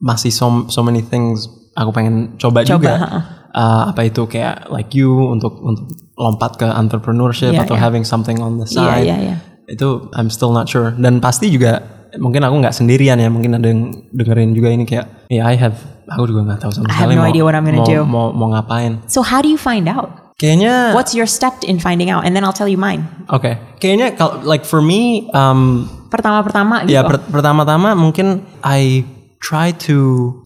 masih 0.00 0.32
so 0.32 0.66
so 0.66 0.80
many 0.80 1.04
things 1.04 1.44
aku 1.76 1.92
pengen 1.92 2.34
coba, 2.34 2.64
Coba, 2.64 2.66
juga. 2.66 2.92
ha-ha. 2.98 3.20
Uh, 3.50 3.82
apa 3.90 4.06
itu 4.06 4.22
kayak 4.30 4.70
like 4.70 4.94
you 4.94 5.10
untuk 5.26 5.58
untuk 5.58 5.90
lompat 6.14 6.54
ke 6.54 6.66
entrepreneurship 6.70 7.50
Iya, 7.50 7.66
atau 7.66 7.74
iya. 7.74 7.82
having 7.82 8.06
something 8.06 8.38
on 8.38 8.58
the 8.58 8.66
Iya 8.66 8.78
side. 8.78 9.04
iya 9.04 9.16
iya. 9.18 9.36
Itu 9.66 10.06
I'm 10.14 10.30
still 10.30 10.50
not 10.50 10.66
sure. 10.66 10.94
Dan 10.94 11.18
pasti 11.18 11.50
juga 11.50 11.82
mungkin 12.16 12.42
aku 12.42 12.54
nggak 12.58 12.74
sendirian 12.74 13.16
ya. 13.16 13.28
Mungkin 13.28 13.54
ada 13.54 13.66
yang 13.68 14.08
dengerin 14.10 14.50
juga 14.50 14.68
ini 14.72 14.82
kayak 14.82 15.28
ya 15.28 15.46
I 15.46 15.54
have 15.54 15.78
aku 16.10 16.26
juga 16.26 16.42
nggak 16.48 16.60
tahu 16.60 16.70
sama 16.74 16.90
sekali 16.90 17.14
no 17.14 17.22
mau, 17.22 17.30
idea 17.30 17.42
what 17.44 17.54
I'm 17.54 17.62
gonna 17.62 17.82
mau, 17.82 17.86
do. 17.86 17.98
mau 18.02 18.26
mau 18.32 18.48
ngapain. 18.50 19.04
So 19.06 19.22
how 19.22 19.38
do 19.38 19.46
you 19.46 19.60
find 19.60 19.86
out? 19.86 20.10
Kayaknya 20.40 20.96
What's 20.96 21.12
your 21.12 21.28
step 21.28 21.60
in 21.62 21.76
finding 21.78 22.08
out? 22.08 22.24
And 22.24 22.32
then 22.32 22.42
I'll 22.42 22.56
tell 22.56 22.66
you 22.66 22.80
mine. 22.80 23.04
Oke, 23.28 23.60
kayaknya 23.76 24.16
kalau 24.16 24.40
like 24.42 24.64
for 24.64 24.80
me, 24.80 25.28
um, 25.36 25.84
Pertama-pertama 26.10 26.88
gitu. 26.88 26.96
ya 26.96 27.06
per- 27.06 27.22
pertama-tama 27.28 27.94
mungkin 27.94 28.42
I 28.64 29.04
try 29.38 29.70
to 29.86 29.96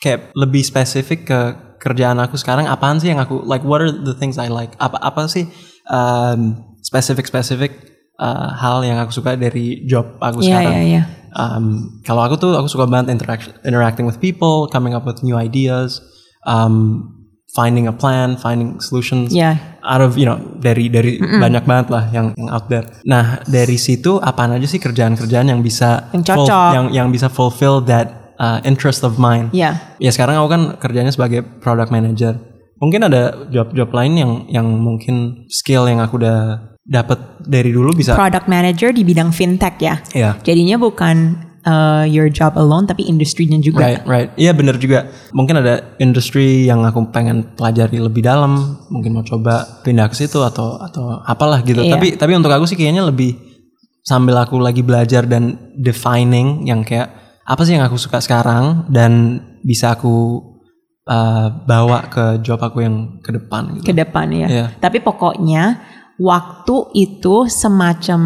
kayak 0.02 0.34
lebih 0.36 0.60
spesifik 0.60 1.24
ke 1.24 1.40
kerjaan 1.80 2.20
aku 2.20 2.36
sekarang 2.36 2.68
apaan 2.68 3.00
sih 3.00 3.08
yang 3.08 3.20
aku 3.20 3.40
like 3.44 3.64
what 3.64 3.80
are 3.80 3.88
the 3.88 4.12
things 4.12 4.36
I 4.36 4.48
like 4.48 4.76
apa 4.76 5.00
apa 5.00 5.24
sih 5.24 5.48
um, 5.88 6.60
spesifik 6.80 7.24
spesifik 7.24 7.72
uh, 8.16 8.52
hal 8.54 8.84
yang 8.84 9.00
aku 9.00 9.12
suka 9.12 9.36
dari 9.36 9.84
job 9.84 10.16
aku 10.18 10.40
Iya 10.40 10.60
sekarang. 10.60 10.72
iya 10.74 10.82
iya. 10.84 11.02
Um, 11.34 11.98
kalau 12.06 12.22
aku 12.22 12.38
tuh 12.38 12.54
aku 12.54 12.70
suka 12.70 12.86
banget 12.86 13.10
interact, 13.10 13.50
interacting 13.66 14.06
with 14.06 14.18
people, 14.18 14.70
coming 14.70 14.94
up 14.94 15.02
with 15.02 15.20
new 15.20 15.34
ideas. 15.34 15.98
Um, 16.46 17.10
finding 17.54 17.86
a 17.86 17.94
plan, 17.94 18.34
finding 18.34 18.82
solutions 18.82 19.30
Yeah. 19.30 19.62
out 19.86 20.02
of 20.02 20.18
you 20.18 20.26
know 20.26 20.42
dari 20.58 20.90
dari 20.90 21.22
banyak 21.22 21.62
banget 21.62 21.86
lah 21.86 22.10
yang 22.10 22.34
yang 22.34 22.50
out 22.50 22.66
there. 22.66 22.82
Nah 23.06 23.46
dari 23.46 23.78
situ 23.78 24.18
apaan 24.18 24.50
aja 24.58 24.66
sih 24.66 24.82
kerjaan-kerjaan 24.82 25.46
yang 25.54 25.62
bisa 25.62 26.10
Yang 26.10 26.34
cocok. 26.34 26.70
yang 26.74 26.86
yang 26.90 27.08
bisa 27.14 27.30
fulfill 27.30 27.78
that 27.86 28.34
uh, 28.42 28.58
interest 28.66 29.06
of 29.06 29.22
mine. 29.22 29.54
Yeah. 29.54 29.78
Ya 30.02 30.10
sekarang 30.10 30.34
aku 30.34 30.50
kan 30.50 30.62
kerjanya 30.82 31.14
sebagai 31.14 31.46
product 31.62 31.94
manager. 31.94 32.42
Mungkin 32.82 33.06
ada 33.06 33.46
job-job 33.48 33.86
lain 33.94 34.12
yang 34.18 34.32
yang 34.50 34.66
mungkin 34.66 35.46
skill 35.46 35.86
yang 35.86 36.02
aku 36.02 36.18
udah 36.18 36.73
dapat 36.84 37.40
dari 37.40 37.72
dulu 37.72 37.96
bisa. 37.96 38.12
Product 38.12 38.46
manager 38.46 38.92
di 38.92 39.02
bidang 39.02 39.32
fintech 39.32 39.76
ya. 39.80 39.96
Iya. 40.12 40.30
Jadinya 40.44 40.76
bukan 40.76 41.16
uh, 41.64 42.04
your 42.04 42.28
job 42.28 42.54
alone 42.60 42.84
tapi 42.84 43.08
industrinya 43.08 43.56
juga. 43.58 43.88
Right, 43.88 44.04
right. 44.04 44.30
Iya 44.36 44.52
bener 44.52 44.76
juga. 44.76 45.08
Mungkin 45.32 45.64
ada 45.64 45.96
industri 45.98 46.68
yang 46.68 46.84
aku 46.84 47.08
pengen 47.10 47.56
pelajari 47.56 47.98
lebih 47.98 48.22
dalam. 48.22 48.78
Mungkin 48.92 49.10
mau 49.16 49.24
coba 49.24 49.82
pindah 49.82 50.06
ke 50.12 50.16
situ 50.16 50.38
atau 50.44 50.76
atau 50.78 51.24
apalah 51.24 51.64
gitu. 51.64 51.80
Iya. 51.80 51.96
Tapi 51.96 52.20
tapi 52.20 52.32
untuk 52.36 52.52
aku 52.52 52.68
sih 52.68 52.76
kayaknya 52.76 53.08
lebih 53.08 53.34
sambil 54.04 54.36
aku 54.36 54.60
lagi 54.60 54.84
belajar 54.84 55.24
dan 55.24 55.72
defining 55.80 56.68
yang 56.68 56.84
kayak 56.84 57.08
apa 57.44 57.60
sih 57.64 57.76
yang 57.76 57.84
aku 57.84 57.96
suka 57.96 58.20
sekarang 58.20 58.88
dan 58.92 59.40
bisa 59.64 59.96
aku 59.96 60.40
uh, 61.08 61.48
bawa 61.64 62.08
ke 62.12 62.44
job 62.44 62.60
aku 62.60 62.84
yang 62.84 63.20
ke 63.24 63.32
depan 63.32 63.80
gitu. 63.80 63.84
ke 63.88 63.92
depan 63.96 64.28
ya. 64.28 64.48
Iya. 64.48 64.66
Tapi 64.76 65.00
pokoknya 65.00 65.80
waktu 66.18 66.76
itu 66.94 67.46
semacam 67.50 68.20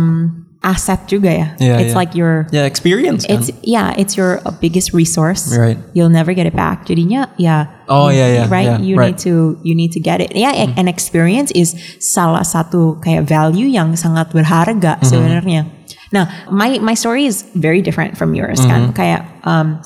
aset 0.59 1.07
juga 1.07 1.31
ya. 1.31 1.49
Iya, 1.63 1.75
it's 1.87 1.95
iya. 1.95 1.99
like 2.03 2.13
your 2.19 2.51
Ya 2.51 2.67
experience 2.67 3.23
kan. 3.23 3.39
it's 3.39 3.49
yeah, 3.63 3.95
it's 3.95 4.19
your 4.19 4.43
biggest 4.59 4.91
resource. 4.91 5.55
Right. 5.55 5.79
You'll 5.95 6.11
never 6.11 6.35
get 6.35 6.51
it 6.51 6.57
back. 6.59 6.83
Jadinya 6.85 7.31
ya 7.39 7.71
Oh, 7.89 8.11
iya, 8.11 8.27
iya, 8.29 8.45
right 8.51 8.67
iya, 8.67 8.83
you 8.83 8.99
right. 8.99 9.15
need 9.15 9.23
to 9.23 9.57
you 9.65 9.73
need 9.79 9.95
to 9.95 10.03
get 10.03 10.19
it. 10.21 10.35
Ya 10.35 10.51
an 10.53 10.91
experience 10.91 11.55
is 11.55 11.73
salah 12.03 12.43
satu 12.43 12.99
kayak 13.01 13.31
value 13.31 13.71
yang 13.71 13.95
sangat 13.95 14.35
berharga 14.35 14.99
Mm-hmm. 14.99 15.09
sebenarnya. 15.09 15.63
Nah, 16.11 16.27
my 16.51 16.83
my 16.83 16.93
story 16.99 17.25
is 17.31 17.47
very 17.55 17.81
different 17.81 18.19
from 18.19 18.35
yours 18.35 18.59
kan. 18.61 18.91
Mm-hmm. 18.91 18.99
Kayak 18.99 19.31
um, 19.47 19.79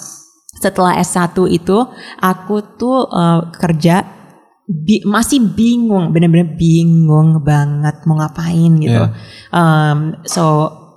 setelah 0.57 0.95
S1 0.99 1.35
itu 1.53 1.79
aku 2.19 2.57
tuh 2.81 3.07
uh, 3.11 3.51
kerja 3.55 4.22
bi- 4.75 5.05
masih 5.05 5.45
bingung, 5.45 6.11
bener-bener 6.11 6.53
bingung 6.53 7.39
banget 7.39 8.01
mau 8.05 8.17
ngapain 8.17 8.73
gitu. 8.77 9.05
Iya. 9.05 9.13
Um, 9.51 9.99
so 10.25 10.45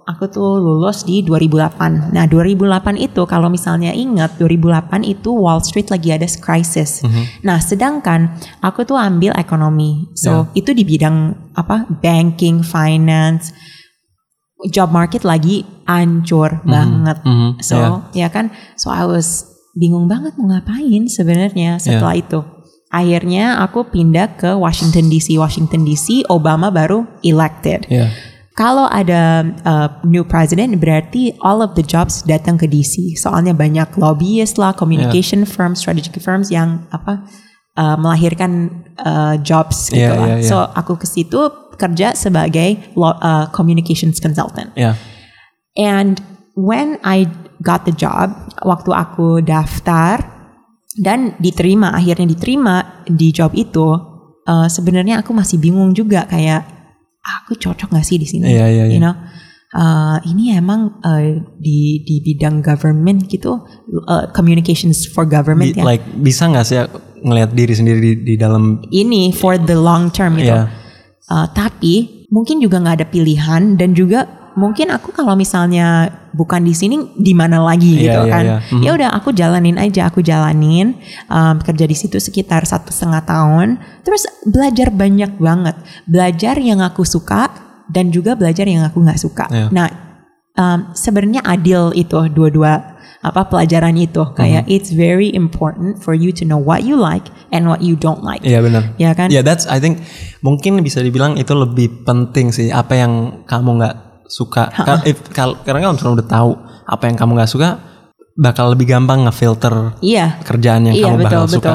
aku 0.04 0.28
tuh 0.28 0.58
lulus 0.58 1.02
di 1.02 1.22
2008. 1.22 2.14
Nah 2.14 2.26
2008 2.26 2.62
itu 2.96 3.26
kalau 3.26 3.50
misalnya 3.50 3.90
ingat 3.90 4.38
2008 4.38 5.02
itu 5.04 5.34
Wall 5.34 5.60
Street 5.60 5.90
lagi 5.90 6.10
ada 6.10 6.30
crisis. 6.30 7.02
Nah 7.42 7.58
sedangkan 7.58 8.30
aku 8.60 8.84
tuh 8.84 8.96
ambil 8.96 9.34
ekonomi. 9.34 10.08
So 10.16 10.32
itu 10.54 10.72
di 10.72 10.84
bidang 10.84 11.18
apa 11.54 11.90
banking, 11.92 12.62
finance, 12.62 13.50
job 14.68 14.90
market 14.90 15.22
lagi 15.22 15.62
ancur 15.86 16.62
banget. 16.64 17.18
Mhm, 17.22 17.50
So 17.60 17.76
ya 18.14 18.30
kan, 18.30 18.50
so 18.76 18.90
I 18.90 19.04
was 19.04 19.46
bingung 19.74 20.06
banget 20.06 20.38
mau 20.38 20.48
ngapain 20.48 21.06
sebenarnya 21.08 21.78
setelah 21.78 22.16
itu. 22.16 22.40
Akhirnya 22.96 23.60
aku 23.60 23.84
pindah 23.84 24.40
ke 24.40 24.56
Washington 24.56 25.12
DC. 25.12 25.36
Washington 25.36 25.84
DC, 25.84 26.24
Obama 26.32 26.72
baru 26.72 27.04
elected. 27.28 27.84
Ya. 27.92 28.08
Kalau 28.56 28.88
ada 28.88 29.44
uh, 29.68 29.88
new 30.08 30.24
president 30.24 30.72
berarti 30.80 31.36
all 31.44 31.60
of 31.60 31.76
the 31.76 31.84
jobs 31.84 32.24
datang 32.24 32.56
ke 32.56 32.72
DC. 32.72 33.20
Soalnya 33.20 33.52
banyak 33.52 34.00
lobbyist 34.00 34.56
lah, 34.56 34.72
communication 34.72 35.44
firms, 35.44 35.84
strategic 35.84 36.16
firms 36.24 36.48
yang 36.48 36.88
apa 36.88 37.20
uh, 37.76 38.00
melahirkan 38.00 38.72
uh, 39.04 39.36
jobs 39.44 39.92
gitu 39.92 40.08
Iya, 40.08 40.16
lah. 40.16 40.28
iya, 40.32 40.36
iya. 40.40 40.48
So 40.48 40.64
aku 40.64 40.96
ke 40.96 41.04
situ 41.04 41.52
kerja 41.76 42.16
sebagai 42.16 42.80
lo- 42.96 43.20
uh, 43.20 43.52
communications 43.52 44.24
consultant. 44.24 44.72
Ya. 44.80 44.96
And 45.76 46.24
when 46.56 46.96
I 47.04 47.28
got 47.60 47.84
the 47.84 47.92
job, 47.92 48.32
waktu 48.64 48.96
aku 48.96 49.44
daftar 49.44 50.24
dan 50.96 51.36
diterima, 51.38 51.92
akhirnya 51.92 52.28
diterima 52.28 53.06
di 53.06 53.32
job 53.36 53.52
itu, 53.54 53.88
uh, 54.48 54.68
sebenarnya 54.72 55.22
aku 55.22 55.36
masih 55.36 55.60
bingung 55.60 55.92
juga 55.92 56.24
kayak 56.26 56.64
aku 57.20 57.60
cocok 57.60 57.96
gak 57.96 58.06
sih 58.08 58.16
di 58.16 58.28
sini? 58.28 58.48
Iya, 58.48 58.66
iya, 58.72 58.84
iya. 58.88 58.96
You 58.96 59.04
know, 59.04 59.16
Uh, 59.76 60.24
ini 60.24 60.56
emang 60.56 61.04
uh, 61.04 61.36
di 61.60 62.00
di 62.08 62.24
bidang 62.24 62.64
government 62.64 63.28
gitu, 63.28 63.60
uh, 64.08 64.24
communications 64.32 65.04
for 65.04 65.28
government 65.28 65.76
Bi- 65.76 65.84
ya. 65.84 65.84
like 65.84 66.06
bisa 66.24 66.48
nggak 66.48 66.64
sih 66.64 66.80
ngelihat 67.28 67.52
diri 67.52 67.74
sendiri 67.76 68.00
di, 68.00 68.14
di 68.24 68.36
dalam 68.40 68.80
ini 68.96 69.36
for 69.36 69.60
the 69.60 69.76
long 69.76 70.08
term 70.16 70.40
gitu. 70.40 70.56
Iya. 70.56 70.72
Uh, 71.28 71.52
tapi 71.52 72.24
mungkin 72.32 72.64
juga 72.64 72.80
nggak 72.80 73.04
ada 73.04 73.08
pilihan 73.12 73.76
dan 73.76 73.92
juga 73.92 74.45
mungkin 74.56 74.88
aku 74.90 75.12
kalau 75.12 75.36
misalnya 75.36 76.08
bukan 76.32 76.64
di 76.64 76.72
sini 76.72 77.16
di 77.16 77.32
mana 77.32 77.60
lagi 77.60 77.96
Iya, 77.96 78.04
gitu 78.04 78.22
iya, 78.28 78.32
kan. 78.34 78.44
iya. 78.44 78.58
Mhm. 78.72 78.84
Ya 78.84 78.92
udah 78.96 79.10
aku 79.14 79.30
jalanin 79.32 79.78
aja, 79.78 80.08
aku 80.08 80.20
jalanin 80.20 80.96
um, 81.28 81.60
kerja 81.60 81.86
di 81.86 81.96
situ 81.96 82.18
sekitar 82.18 82.64
satu 82.64 82.92
setengah 82.92 83.24
tahun. 83.24 83.80
Terus 84.04 84.24
belajar 84.48 84.92
banyak 84.92 85.36
banget, 85.38 85.76
belajar 86.08 86.56
yang 86.60 86.80
aku 86.80 87.04
suka 87.04 87.52
dan 87.88 88.10
juga 88.10 88.34
belajar 88.34 88.66
yang 88.66 88.84
aku 88.84 89.04
nggak 89.04 89.20
suka. 89.20 89.46
Iya. 89.52 89.68
Nah 89.70 89.88
um, 90.56 90.80
sebenarnya 90.96 91.44
adil 91.44 91.92
itu 91.94 92.18
dua-dua 92.32 92.96
apa 93.26 93.50
pelajaran 93.50 93.98
itu 93.98 94.22
kayak 94.38 94.70
Mhm. 94.70 94.76
it's 94.78 94.94
very 94.94 95.34
important 95.34 95.98
for 95.98 96.14
you 96.14 96.30
to 96.30 96.46
know 96.46 96.62
what 96.62 96.86
you 96.86 96.94
like 96.94 97.26
and 97.50 97.66
what 97.66 97.82
you 97.82 97.98
don't 97.98 98.22
like. 98.22 98.46
Iya 98.46 98.62
benar. 98.62 98.94
Ya 99.02 99.18
kan? 99.18 99.34
Ya 99.34 99.42
that's 99.42 99.66
I 99.66 99.82
think 99.82 100.06
mungkin 100.46 100.78
bisa 100.86 101.02
dibilang 101.02 101.34
itu 101.34 101.58
lebih 101.58 102.06
penting 102.06 102.54
sih 102.54 102.70
apa 102.70 102.94
yang 102.94 103.42
kamu 103.50 103.82
nggak 103.82 103.96
suka. 104.28 104.70
If- 105.04 105.30
kal- 105.30 105.58
Karena 105.62 105.82
kalau 105.82 105.94
misalnya 105.94 106.16
udah 106.20 106.30
tahu 106.30 106.52
apa 106.86 107.04
yang 107.06 107.18
kamu 107.18 107.32
nggak 107.36 107.52
suka, 107.52 107.70
bakal 108.36 108.76
lebih 108.76 108.86
gampang 108.86 109.24
ngefilter 109.24 109.96
Iya. 110.00 110.44
kerjaan 110.44 110.92
yang 110.92 110.96
iya 110.96 111.06
kamu 111.08 111.16
betul 111.18 111.26
bakal 111.26 111.44
betul. 111.46 111.56
suka. 111.56 111.74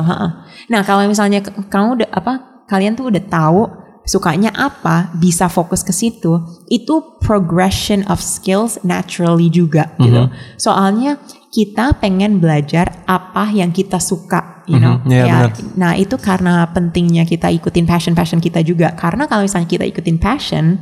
Nah 0.68 0.80
kalau 0.84 1.02
misalnya 1.04 1.40
kamu 1.42 1.88
udah 1.98 2.08
apa 2.12 2.32
kalian 2.68 2.94
tuh 2.94 3.08
udah 3.08 3.24
tahu 3.26 3.60
sukanya 4.02 4.50
apa, 4.52 5.12
bisa 5.14 5.46
fokus 5.46 5.80
ke 5.80 5.92
situ, 5.92 6.42
itu 6.66 6.94
progression 7.20 8.02
of 8.06 8.18
skills 8.18 8.76
naturally 8.82 9.46
juga 9.46 9.94
gitu. 9.96 10.26
Mhm. 10.26 10.56
Soalnya 10.56 11.16
kita 11.48 11.94
pengen 11.96 12.38
belajar 12.38 13.02
apa 13.06 13.50
yang 13.50 13.70
kita 13.70 13.98
suka, 13.98 14.62
you 14.66 14.78
know. 14.78 14.98
Mhm, 15.00 15.10
iya, 15.10 15.24
Ya, 15.24 15.38
benar. 15.46 15.50
nah 15.74 15.92
itu 15.94 16.14
karena 16.16 16.62
pentingnya 16.70 17.22
kita 17.24 17.50
ikutin 17.50 17.86
passion 17.86 18.14
passion 18.14 18.38
kita 18.38 18.60
juga. 18.60 18.94
Karena 18.94 19.26
kalau 19.26 19.42
misalnya 19.42 19.66
kita 19.66 19.82
ikutin 19.84 20.18
passion, 20.18 20.78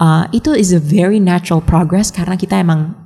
uh, 0.00 0.24
itu 0.32 0.56
is 0.56 0.72
a 0.72 0.80
very 0.80 1.20
natural 1.20 1.60
progress 1.60 2.08
karena 2.10 2.34
kita 2.34 2.58
emang 2.58 2.96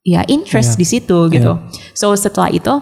ya 0.00 0.24
interest 0.30 0.74
Iya. 0.74 0.80
di 0.80 0.86
situ 0.86 1.18
gitu. 1.28 1.52
So 1.92 2.14
setelah 2.16 2.48
itu 2.48 2.72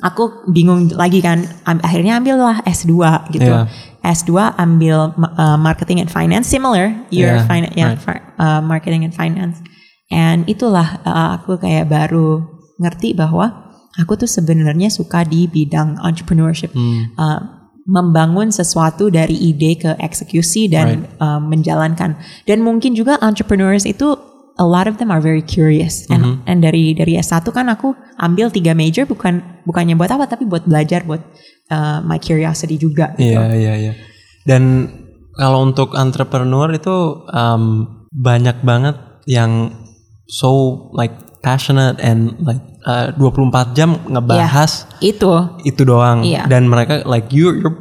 aku 0.00 0.48
bingung 0.48 0.88
lagi 0.96 1.20
kan 1.20 1.44
Am- 1.66 1.82
akhirnya 1.84 2.16
ambillah 2.16 2.64
S2 2.64 2.92
gitu. 3.34 3.50
Iya. 3.52 3.68
S2 4.00 4.56
ambil 4.56 5.12
uh, 5.18 5.58
marketing 5.60 6.00
and 6.00 6.08
finance 6.08 6.46
similar 6.48 6.94
your 7.12 7.36
Iya, 7.36 7.44
finance 7.44 7.74
ya 7.76 7.86
right. 7.98 8.22
uh, 8.40 8.60
marketing 8.64 9.04
and 9.04 9.12
finance. 9.12 9.60
And 10.08 10.48
itulah 10.48 11.04
uh, 11.04 11.36
aku 11.36 11.60
kayak 11.60 11.92
baru 11.92 12.40
ngerti 12.80 13.12
bahwa 13.12 13.68
aku 13.98 14.16
tuh 14.16 14.30
sebenarnya 14.30 14.88
suka 14.88 15.26
di 15.26 15.44
bidang 15.44 16.00
entrepreneurship. 16.00 16.72
Hmm. 16.72 17.12
Uh, 17.18 17.40
membangun 17.88 18.52
sesuatu 18.52 19.08
dari 19.08 19.32
ide 19.32 19.80
ke 19.80 19.96
eksekusi 19.96 20.68
dan 20.68 21.08
uh, 21.18 21.40
menjalankan. 21.40 22.20
Dan 22.44 22.60
mungkin 22.60 22.92
juga 22.92 23.16
entrepreneurs 23.24 23.88
itu 23.88 24.12
a 24.60 24.66
lot 24.68 24.84
of 24.84 25.00
them 25.00 25.08
are 25.08 25.24
very 25.24 25.40
curious. 25.40 26.04
And, 26.12 26.20
Mm-hmm. 26.20 26.50
and 26.50 26.58
dari 26.60 26.84
dari 26.92 27.16
S1 27.16 27.48
kan 27.48 27.72
aku 27.72 27.96
ambil 28.20 28.52
tiga 28.52 28.76
major 28.76 29.08
bukan 29.08 29.40
bukannya 29.64 29.96
buat 29.96 30.12
apa 30.12 30.28
tapi 30.28 30.44
buat 30.44 30.68
belajar 30.68 31.08
buat 31.08 31.24
uh, 31.72 32.04
my 32.04 32.20
curiosity 32.20 32.76
juga 32.76 33.16
gitu. 33.16 33.40
Iya 33.40 33.56
iya 33.56 33.74
iya. 33.88 33.92
Dan 34.44 34.92
kalau 35.32 35.64
untuk 35.64 35.96
entrepreneur 35.96 36.68
itu 36.74 37.24
um, 37.30 37.86
banyak 38.12 38.60
banget 38.66 38.96
yang 39.24 39.72
so 40.28 40.90
like 40.92 41.14
passionate 41.42 41.98
and 42.02 42.34
like 42.42 42.60
uh, 42.86 43.14
24 43.16 43.76
jam 43.76 43.98
ngebahas 44.10 44.86
Itu. 44.98 45.30
itu 45.62 45.82
doang. 45.86 46.26
Iya. 46.26 46.50
dan 46.50 46.66
mereka 46.66 47.06
like 47.06 47.30
you 47.30 47.54
you're 47.54 47.76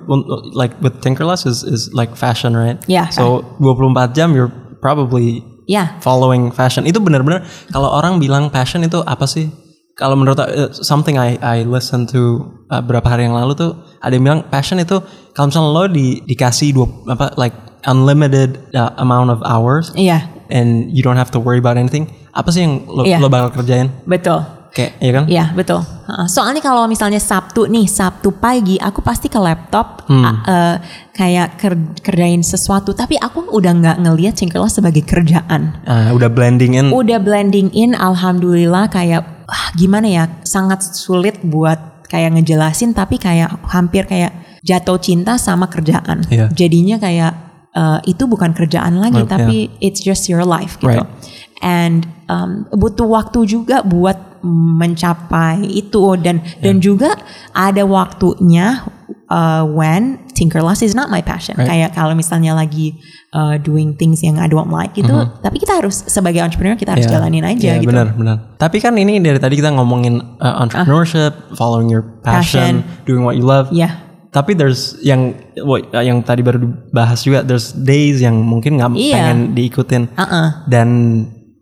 like 0.53 0.75
with 0.83 0.99
Tinkerless 1.01 1.47
is 1.47 1.65
is 1.65 1.89
like 1.93 2.13
fashion 2.13 2.53
right? 2.53 2.77
Iya, 2.85 3.09
so 3.09 3.41
24 3.61 4.13
jam 4.13 4.33
you're 4.37 4.51
probably 4.79 5.41
ya. 5.65 5.97
following 6.03 6.53
fashion. 6.53 6.85
Itu 6.85 7.01
benar-benar 7.01 7.45
kalau 7.73 7.89
orang 7.93 8.21
bilang 8.21 8.53
passion 8.53 8.85
itu 8.85 9.01
apa 9.05 9.25
sih? 9.25 9.49
Kalau 9.97 10.13
menurut 10.13 10.37
uh, 10.37 10.69
something 10.69 11.17
I 11.17 11.41
I 11.41 11.65
listen 11.65 12.05
to 12.13 12.45
uh, 12.69 12.85
berapa 12.85 13.05
hari 13.09 13.25
yang 13.25 13.33
lalu 13.33 13.57
tuh 13.57 13.71
ada 14.01 14.13
yang 14.13 14.23
bilang 14.23 14.41
passion 14.47 14.77
itu 14.77 15.01
kalau 15.33 15.49
misalnya 15.49 15.69
lo 15.73 15.83
di, 15.89 16.21
dikasih 16.25 16.69
dua 16.77 16.87
apa 17.09 17.33
like 17.37 17.55
unlimited 17.89 18.61
uh, 18.77 18.93
amount 19.01 19.33
of 19.33 19.39
hours 19.45 19.93
iya. 19.95 20.27
and 20.49 20.89
you 20.91 21.01
don't 21.01 21.17
have 21.17 21.31
to 21.33 21.39
worry 21.39 21.57
about 21.57 21.77
anything 21.77 22.09
apa 22.37 22.49
sih 22.49 22.61
yang 22.61 22.85
lo, 22.85 23.01
Iya. 23.01 23.17
lo 23.17 23.27
bakal 23.27 23.49
kerjain 23.51 23.89
betul. 24.05 24.37
Kayak 24.67 24.93
ya 24.99 25.11
kan? 25.11 25.23
Iya 25.25 25.45
betul. 25.51 25.81
Soalnya 26.29 26.61
kalau 26.61 26.85
misalnya 26.85 27.17
Sabtu 27.17 27.65
nih, 27.65 27.89
Sabtu 27.89 28.29
pagi, 28.31 28.77
aku 28.77 29.01
pasti 29.01 29.25
ke 29.25 29.39
laptop 29.41 30.05
Hmm. 30.05 30.45
eh, 30.45 30.77
kayak 31.11 31.57
ker- 31.57 31.97
kerjain 31.97 32.45
sesuatu. 32.45 32.93
Tapi 32.93 33.17
aku 33.17 33.49
udah 33.49 33.73
nggak 33.73 33.97
ngelihat 33.97 34.37
Tinkerless 34.37 34.77
sebagai 34.77 35.01
kerjaan. 35.01 35.81
Ah, 35.81 36.13
udah 36.13 36.29
blending 36.29 36.77
in. 36.77 36.93
Udah 36.93 37.17
blending 37.17 37.73
in, 37.73 37.97
alhamdulillah 37.97 38.85
kayak 38.87 39.25
ah, 39.47 39.67
gimana 39.73 40.07
ya, 40.07 40.23
sangat 40.43 40.83
sulit 40.83 41.41
buat 41.41 42.05
kayak 42.05 42.37
ngejelasin. 42.37 42.93
Tapi 42.93 43.17
kayak 43.17 43.57
hampir 43.73 44.05
kayak 44.05 44.61
jatuh 44.61 44.99
cinta 45.01 45.41
sama 45.41 45.65
kerjaan. 45.67 46.21
Iya. 46.29 46.53
Jadinya 46.53 47.01
kayak 47.01 47.33
eh, 47.73 47.99
itu 48.05 48.25
bukan 48.25 48.53
kerjaan 48.53 48.97
lagi, 48.97 49.21
Right, 49.21 49.31
tapi 49.31 49.55
it's 49.79 50.01
just 50.01 50.27
your 50.27 50.41
life 50.43 50.77
gitu. 50.77 51.01
Right. 51.01 51.09
And 51.57 52.05
um, 52.29 52.69
butuh 52.69 53.09
waktu 53.09 53.45
juga 53.45 53.81
buat 53.81 54.17
mencapai 54.45 55.65
itu 55.65 56.13
dan 56.21 56.39
dan 56.61 56.77
juga 56.77 57.17
ada 57.51 57.81
waktunya 57.83 58.85
uh, 59.27 59.65
when 59.65 60.21
Tinkerlust 60.37 60.85
is 60.85 60.93
not 60.93 61.09
my 61.09 61.25
passion. 61.25 61.57
Right. 61.57 61.65
Kayak 61.65 61.97
kalau 61.97 62.13
misalnya 62.13 62.53
lagi 62.53 62.93
uh, 63.33 63.57
doing 63.57 63.97
things 63.97 64.21
yang 64.21 64.37
I 64.37 64.45
don't 64.45 64.69
like 64.69 64.93
gitu, 64.93 65.09
tapi 65.41 65.57
kita 65.57 65.81
harus 65.81 66.05
sebagai 66.05 66.45
entrepreneur 66.45 66.77
kita 66.77 66.93
harus 66.93 67.09
Ya. 67.09 67.17
jalanin 67.17 67.41
aja 67.41 67.73
Ya, 67.73 67.81
gitu. 67.81 67.89
Benar, 67.89 68.13
benar. 68.13 68.37
Tapi 68.61 68.77
kan 68.77 68.93
ini 68.93 69.17
dari 69.17 69.41
tadi 69.41 69.57
kita 69.57 69.73
ngomongin 69.73 70.21
uh, 70.37 70.61
entrepreneurship, 70.61 71.33
following 71.57 71.89
your 71.89 72.05
passion, 72.21 72.85
doing 73.09 73.25
what 73.25 73.33
you 73.33 73.41
love. 73.41 73.73
Ya. 73.73 74.05
Tapi 74.29 74.53
there's 74.53 74.93
yang 75.01 75.33
what- 75.65 75.89
yang 75.89 76.21
tadi 76.21 76.45
baru 76.45 76.61
dibahas 76.61 77.25
juga 77.25 77.41
there's 77.41 77.73
days 77.73 78.21
yang 78.21 78.37
mungkin 78.37 78.77
nggak 78.77 78.93
Iya. 78.93 79.15
pengen 79.17 79.39
diikutin 79.57 80.03
Uh-uh. 80.13 80.47
dan 80.69 80.89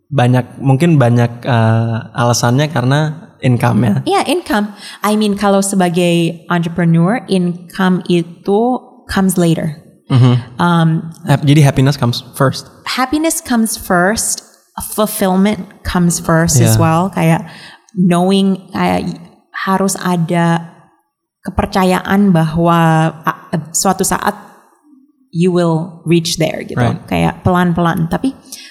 banyak 0.06 0.62
mungkin 0.62 0.96
banyak 0.96 1.42
uh, 1.42 2.14
alasannya 2.14 2.70
karena 2.70 3.00
income 3.42 3.82
ya. 3.84 3.94
Iya 4.06 4.20
income. 4.30 4.72
I 5.02 5.18
mean 5.18 5.34
kalau 5.34 5.60
sebagai 5.60 6.46
entrepreneur 6.48 7.20
income 7.26 8.02
itu 8.06 8.60
comes 9.10 9.34
later. 9.36 9.82
Um, 10.62 11.10
Hap- 11.26 11.42
Jadi 11.42 11.66
happiness 11.66 11.98
comes 11.98 12.22
first. 12.38 12.70
happiness 12.86 13.42
comes 13.42 13.74
first, 13.74 14.38
fulfillment 14.94 15.82
comes 15.82 16.22
first 16.22 16.62
as 16.62 16.78
Yeah. 16.78 16.82
well. 16.82 17.02
Kayak 17.10 17.50
knowing 17.98 18.70
kayak 18.70 19.18
harus 19.66 19.98
ada 19.98 20.70
kepercayaan 21.42 22.30
bahwa 22.30 22.78
suatu 23.74 24.06
saat 24.06 24.34
you 25.34 25.50
will 25.50 26.02
reach 26.06 26.38
there 26.38 26.62
gitu. 26.62 26.78
Right. 26.78 27.02
Kayak 27.10 27.42
pelan-pelan. 27.42 28.06
Tapi 28.06 28.30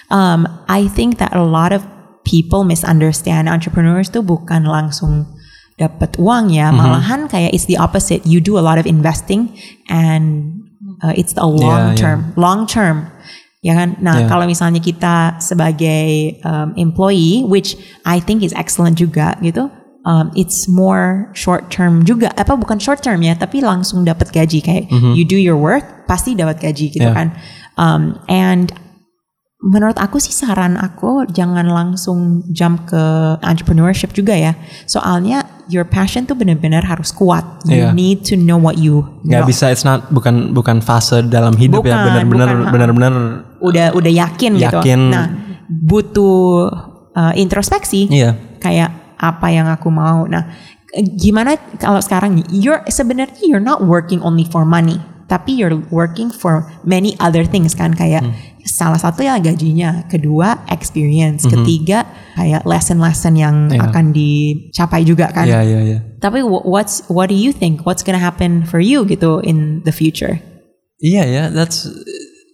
um, 0.09 0.45
I 0.67 0.87
think 0.89 1.17
that 1.17 1.33
a 1.35 1.43
lot 1.43 1.71
of 1.73 1.85
people 2.25 2.65
misunderstand 2.65 3.47
entrepreneurs 3.47 4.09
tuh 4.09 4.25
bukan 4.25 4.65
langsung 4.65 5.29
dapat 5.75 6.15
uang 6.17 6.49
ya, 6.55 6.71
Mm-hmm. 6.71 6.79
malahan 6.79 7.21
kayak 7.29 7.51
it's 7.53 7.67
the 7.67 7.77
opposite. 7.77 8.23
You 8.25 8.39
do 8.39 8.57
a 8.57 8.63
lot 8.63 8.79
of 8.79 8.87
investing 8.87 9.51
and 9.91 10.55
uh, 11.03 11.13
it's 11.13 11.35
a 11.37 11.45
long 11.45 11.93
yeah. 11.93 11.99
term, 11.99 12.19
long 12.39 12.65
term. 12.65 13.11
Ya 13.65 13.73
kan? 13.73 13.97
Nah, 13.97 14.23
Yeah. 14.23 14.29
kalau 14.29 14.45
misalnya 14.45 14.77
kita 14.77 15.41
sebagai 15.41 16.37
um, 16.45 16.77
employee, 16.77 17.41
which 17.49 17.73
I 18.05 18.21
think 18.21 18.45
is 18.45 18.53
excellent 18.53 19.01
juga 19.01 19.35
gitu, 19.41 19.73
um, 20.05 20.29
it's 20.37 20.69
more 20.69 21.33
short 21.33 21.73
term 21.73 22.05
juga. 22.05 22.29
Apa 22.37 22.55
bukan 22.55 22.77
short 22.77 23.01
term 23.01 23.25
ya, 23.25 23.33
tapi 23.33 23.65
langsung 23.65 24.05
dapat 24.05 24.29
gaji 24.29 24.61
kayak 24.61 24.85
you 25.17 25.25
do 25.25 25.35
your 25.35 25.57
work 25.57 26.05
pasti 26.05 26.37
dapat 26.37 26.61
gaji 26.61 26.93
gitu 26.93 27.09
Yeah. 27.09 27.17
kan. 27.17 27.27
Um, 27.75 28.21
and 28.29 28.69
menurut 29.63 29.95
aku 29.95 30.19
sih 30.19 30.35
saran 30.35 30.75
aku 30.75 31.25
jangan 31.31 31.65
langsung 31.65 32.43
jump 32.51 32.85
ke 32.85 33.03
entrepreneurship 33.41 34.11
juga 34.11 34.35
ya. 34.35 34.53
Soalnya 34.85 35.47
your 35.71 35.87
passion 35.87 36.27
tuh 36.27 36.37
benar-benar 36.37 36.85
harus 36.85 37.09
kuat. 37.09 37.63
You 37.65 37.89
Iya. 37.89 37.95
need 37.95 38.21
to 38.27 38.35
know 38.35 38.59
what 38.59 38.77
you 38.77 39.01
know. 39.25 39.41
bisa 39.43 39.71
it's 39.71 39.81
not 39.81 40.11
bukan 40.13 40.53
bukan 40.53 40.83
fase 40.83 41.25
dalam 41.25 41.55
hidup 41.57 41.81
ya 41.81 41.97
Bukan, 41.97 42.05
benar-benar 42.05 42.47
bukan, 42.51 42.61
ha. 42.61 42.71
benar-benar 42.71 43.13
udah 43.63 43.87
udah 43.97 44.11
yakin, 44.13 44.51
gitu. 44.59 44.79
Yakin. 44.83 44.99
Nah, 45.09 45.25
butuh 45.65 46.69
uh, 47.15 47.33
introspeksi. 47.33 48.11
iya. 48.11 48.35
Kayak 48.59 48.91
apa 49.17 49.47
yang 49.49 49.65
aku 49.71 49.87
mau. 49.89 50.27
Nah, 50.27 50.51
gimana 51.15 51.55
kalau 51.79 51.97
sekarang 52.03 52.43
you're 52.51 52.83
sebenarnya 52.87 53.39
you're 53.47 53.63
not 53.63 53.81
working 53.81 54.19
only 54.21 54.43
for 54.45 54.61
money, 54.67 54.99
tapi 55.25 55.57
you're 55.57 55.81
working 55.89 56.29
for 56.29 56.65
many 56.83 57.17
other 57.17 57.41
things 57.43 57.73
kan 57.73 57.91
kayak 57.91 58.21
Hmm. 58.21 58.33
salah 58.65 58.97
satu 58.97 59.21
ya 59.21 59.37
gajinya, 59.37 60.05
kedua 60.05 60.65
experience, 60.69 61.45
ketiga 61.45 62.05
kayak 62.33 62.65
lesson-lesson 62.65 63.33
yang 63.33 63.55
Hmm. 63.69 63.77
Iya. 63.77 63.81
akan 63.85 64.05
dicapai 64.09 65.01
juga 65.01 65.29
kan. 65.29 65.45
Iya, 65.45 65.61
iya, 65.61 65.79
iya. 65.81 65.99
Tapi 66.17 66.41
wh- 66.41 66.65
what's 66.65 67.05
what 67.07 67.29
do 67.29 67.37
you 67.37 67.49
think? 67.49 67.85
What's 67.85 68.01
gonna 68.01 68.17
happen 68.17 68.65
for 68.65 68.81
you 68.81 69.05
gitu 69.05 69.37
in 69.41 69.81
the 69.81 69.93
future? 69.93 70.41
Iya 70.97 71.23
ya, 71.25 71.43
that's 71.49 71.85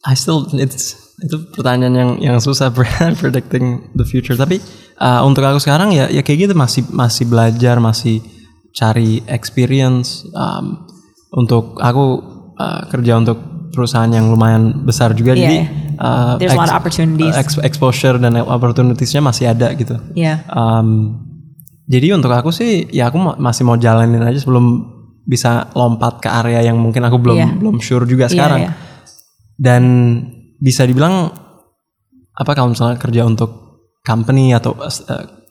I 0.04 0.16
still 0.16 0.48
it's 0.52 1.00
itu 1.22 1.38
pertanyaan 1.54 1.94
yang 1.94 2.12
yang 2.20 2.38
susah 2.42 2.74
predicting 3.22 3.94
the 3.94 4.04
future. 4.04 4.36
Tapi 4.36 4.60
uh, 4.98 5.22
untuk 5.24 5.44
aku 5.44 5.60
sekarang 5.60 5.94
ya 5.94 6.08
ya 6.08 6.24
kayak 6.24 6.50
gitu 6.50 6.54
masih 6.58 6.84
masih 6.92 7.24
belajar, 7.30 7.80
masih 7.80 8.20
cari 8.72 9.24
experience. 9.28 10.24
Um, 10.32 10.88
untuk 11.32 11.80
aku 11.80 12.31
uh, 12.62 12.86
kerja 12.88 13.18
untuk 13.18 13.38
perusahaan 13.72 14.08
yang 14.08 14.30
lumayan 14.30 14.84
besar 14.84 15.12
juga, 15.12 15.32
Iya, 15.32 15.42
jadi 15.42 15.58
iya. 15.58 15.68
uh, 15.98 16.34
There's 16.38 16.54
a 16.54 16.60
lot 16.60 16.68
of 16.68 16.78
opportunities. 16.78 17.34
ex- 17.34 17.58
exposure 17.58 18.16
dan 18.16 18.38
opportunitiesnya 18.38 19.20
masih 19.20 19.48
ada 19.48 19.72
gitu. 19.74 19.96
Ya. 20.14 20.44
Um, 20.48 21.18
jadi 21.88 22.14
untuk 22.14 22.30
aku 22.30 22.52
sih 22.52 22.86
ya 22.90 23.08
aku 23.08 23.18
ma- 23.18 23.40
masih 23.42 23.64
mau 23.64 23.76
jalanin 23.76 24.22
aja 24.22 24.38
sebelum 24.38 24.92
bisa 25.24 25.72
lompat 25.72 26.20
ke 26.20 26.28
area 26.28 26.62
yang 26.62 26.78
mungkin 26.78 27.02
aku 27.02 27.18
belum 27.18 27.38
Iya. 27.38 27.50
belum 27.56 27.76
sure 27.80 28.04
juga 28.06 28.28
Iya, 28.28 28.32
sekarang. 28.32 28.60
iya. 28.62 28.72
Dan 29.56 29.84
bisa 30.58 30.84
dibilang 30.84 31.32
apa 32.34 32.52
kalau 32.54 32.72
misalnya 32.72 32.98
kerja 32.98 33.24
untuk 33.24 33.82
company 34.02 34.52
atau 34.52 34.74
uh, 34.76 34.90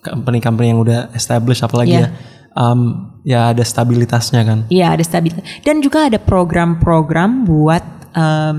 company-company 0.01 0.67
yang 0.69 0.81
udah 0.81 1.13
established 1.13 1.61
apalagi 1.61 1.95
Iya. 1.95 2.05
ya 2.05 2.09
um, 2.55 3.10
ya 3.23 3.53
ada 3.53 3.61
stabilitasnya 3.61 4.43
kan. 4.43 4.59
Iya 4.69 4.95
ada 4.95 5.05
stabilitas 5.05 5.45
dan 5.63 5.81
juga 5.81 6.09
ada 6.09 6.19
program-program 6.19 7.45
buat 7.45 7.85
um, 8.13 8.57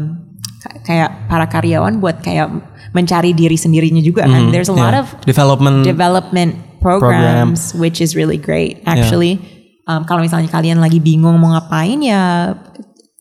ka- 0.60 0.78
kayak 0.84 1.10
para 1.26 1.46
karyawan 1.46 1.98
buat 1.98 2.20
kayak 2.20 2.50
mencari 2.92 3.32
diri 3.32 3.56
sendirinya 3.56 4.00
juga 4.00 4.28
kan. 4.28 4.52
There's 4.52 4.68
a 4.68 4.76
lot 4.76 4.92
Ya, 4.92 5.02
of 5.02 5.08
development 5.24 5.84
development 5.84 6.52
programs 6.82 7.72
which 7.74 8.00
is 8.00 8.14
really 8.14 8.38
great 8.38 8.82
Ya. 8.84 8.98
actually. 8.98 9.40
Um, 9.86 10.06
kalau 10.06 10.22
misalnya 10.22 10.48
kalian 10.48 10.78
lagi 10.78 11.02
bingung 11.02 11.36
mau 11.36 11.52
ngapain 11.52 11.98
ya 12.00 12.54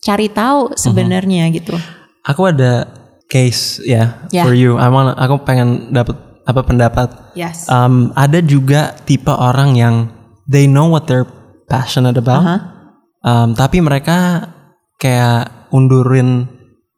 cari 0.01 0.29
tahu 0.29 0.73
sebenarnya 0.73 1.49
gitu. 1.51 1.73
aku 2.21 2.53
ada 2.53 2.85
case 3.25 3.81
ya 3.81 4.21
Ya. 4.29 4.45
for 4.45 4.53
you. 4.53 4.77
I 4.77 4.85
wanna, 4.87 5.17
aku 5.17 5.41
pengen 5.41 5.89
dapat 5.89 6.13
apa 6.41 6.61
pendapat 6.61 7.09
Yes. 7.33 7.65
Um, 7.65 8.11
ada 8.13 8.43
juga 8.43 8.93
tipe 9.05 9.31
orang 9.31 9.73
yang 9.73 9.95
they 10.51 10.67
know 10.67 10.91
what 10.91 11.07
they're 11.07 11.27
passionate 11.71 12.19
about, 12.19 12.43
Aha. 12.43 12.57
um, 13.23 13.55
tapi 13.55 13.79
mereka 13.79 14.51
kayak 14.99 15.71
undurin 15.71 16.51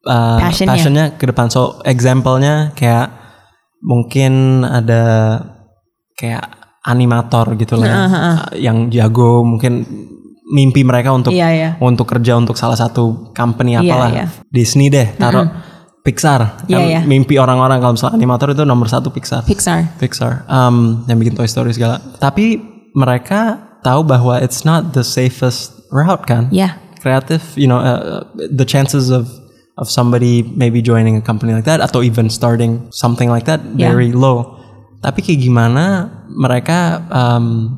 uh, 0.09 0.41
Passionnya. 0.41 0.71
passionnya 0.73 1.05
ke 1.21 1.29
depan. 1.29 1.53
So 1.53 1.77
example-nya 1.85 2.73
kayak 2.73 3.13
mungkin 3.85 4.65
ada 4.65 5.37
kayak 6.17 6.43
animator 6.83 7.53
gitu 7.55 7.77
lah, 7.79 7.87
ya, 7.87 7.95
uh, 7.95 8.37
yang 8.57 8.91
jago 8.91 9.45
mungkin 9.45 9.85
mimpi 10.51 10.83
mereka 10.83 11.15
untuk 11.15 11.31
Iya, 11.31 11.49
iya. 11.55 11.69
untuk 11.79 12.03
kerja 12.03 12.35
untuk 12.35 12.59
salah 12.59 12.75
satu 12.75 13.31
company 13.31 13.79
Iya, 13.79 13.81
apalah 13.87 14.09
iya. 14.11 14.25
Disney 14.51 14.91
deh 14.91 15.15
taruh 15.15 15.47
Pixar 16.03 16.67
Iya, 16.67 16.75
kan 16.75 16.81
iya. 16.83 17.01
mimpi 17.07 17.39
orang-orang 17.39 17.79
kalau 17.79 17.95
misalnya 17.95 18.19
animator 18.19 18.51
itu 18.51 18.67
nomor 18.67 18.91
satu 18.91 19.07
Pixar 19.15 19.47
Pixar. 19.47 19.95
Pixar 19.95 20.43
um, 20.51 21.07
yang 21.07 21.15
bikin 21.15 21.39
Toy 21.39 21.47
Story 21.47 21.71
segala. 21.71 22.03
Tapi 22.19 22.72
mereka 22.93 23.61
tahu 23.83 24.01
bahwa 24.01 24.39
it's 24.39 24.63
not 24.63 24.93
the 24.93 25.03
safest 25.03 25.73
route 25.91 26.23
kan. 26.25 26.47
Ya. 26.49 26.79
Kreatif, 27.03 27.59
you 27.59 27.67
know, 27.67 27.83
uh, 27.83 28.23
the 28.37 28.63
chances 28.63 29.11
of 29.11 29.27
of 29.75 29.89
somebody 29.89 30.45
maybe 30.55 30.79
joining 30.79 31.17
a 31.17 31.23
company 31.25 31.51
like 31.51 31.65
that 31.65 31.81
atau 31.81 32.05
even 32.05 32.29
starting 32.29 32.87
something 32.93 33.27
like 33.27 33.43
that 33.49 33.59
Yeah. 33.75 33.91
very 33.91 34.13
low. 34.13 34.61
Tapi 35.03 35.19
kayak 35.19 35.43
gimana 35.43 36.07
mereka 36.31 37.03
um, 37.11 37.75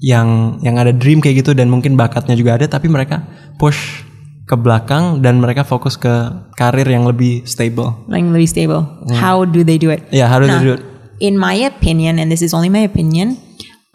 yang 0.00 0.56
yang 0.64 0.80
ada 0.80 0.90
dream 0.90 1.20
kayak 1.20 1.44
gitu 1.44 1.52
dan 1.52 1.68
mungkin 1.68 1.94
bakatnya 1.94 2.32
juga 2.32 2.56
ada 2.56 2.66
tapi 2.66 2.88
mereka 2.88 3.22
push 3.60 4.06
ke 4.42 4.56
belakang 4.58 5.20
dan 5.22 5.38
mereka 5.38 5.62
fokus 5.62 5.94
ke 5.94 6.10
karir 6.56 6.88
yang 6.88 7.04
lebih 7.04 7.44
stable. 7.44 7.92
Like 8.08 8.24
lebih 8.24 8.48
stable. 8.48 8.82
How 9.14 9.44
do 9.44 9.62
they 9.62 9.76
do 9.76 9.92
it? 9.92 10.02
Ya, 10.10 10.26
how 10.26 10.40
do 10.40 10.48
they 10.48 10.58
Nah, 10.58 10.64
do 10.64 10.72
it? 10.78 10.82
In 11.22 11.38
my 11.38 11.54
opinion, 11.54 12.18
and 12.18 12.32
this 12.32 12.42
is 12.42 12.50
only 12.50 12.66
my 12.66 12.82
opinion, 12.82 13.38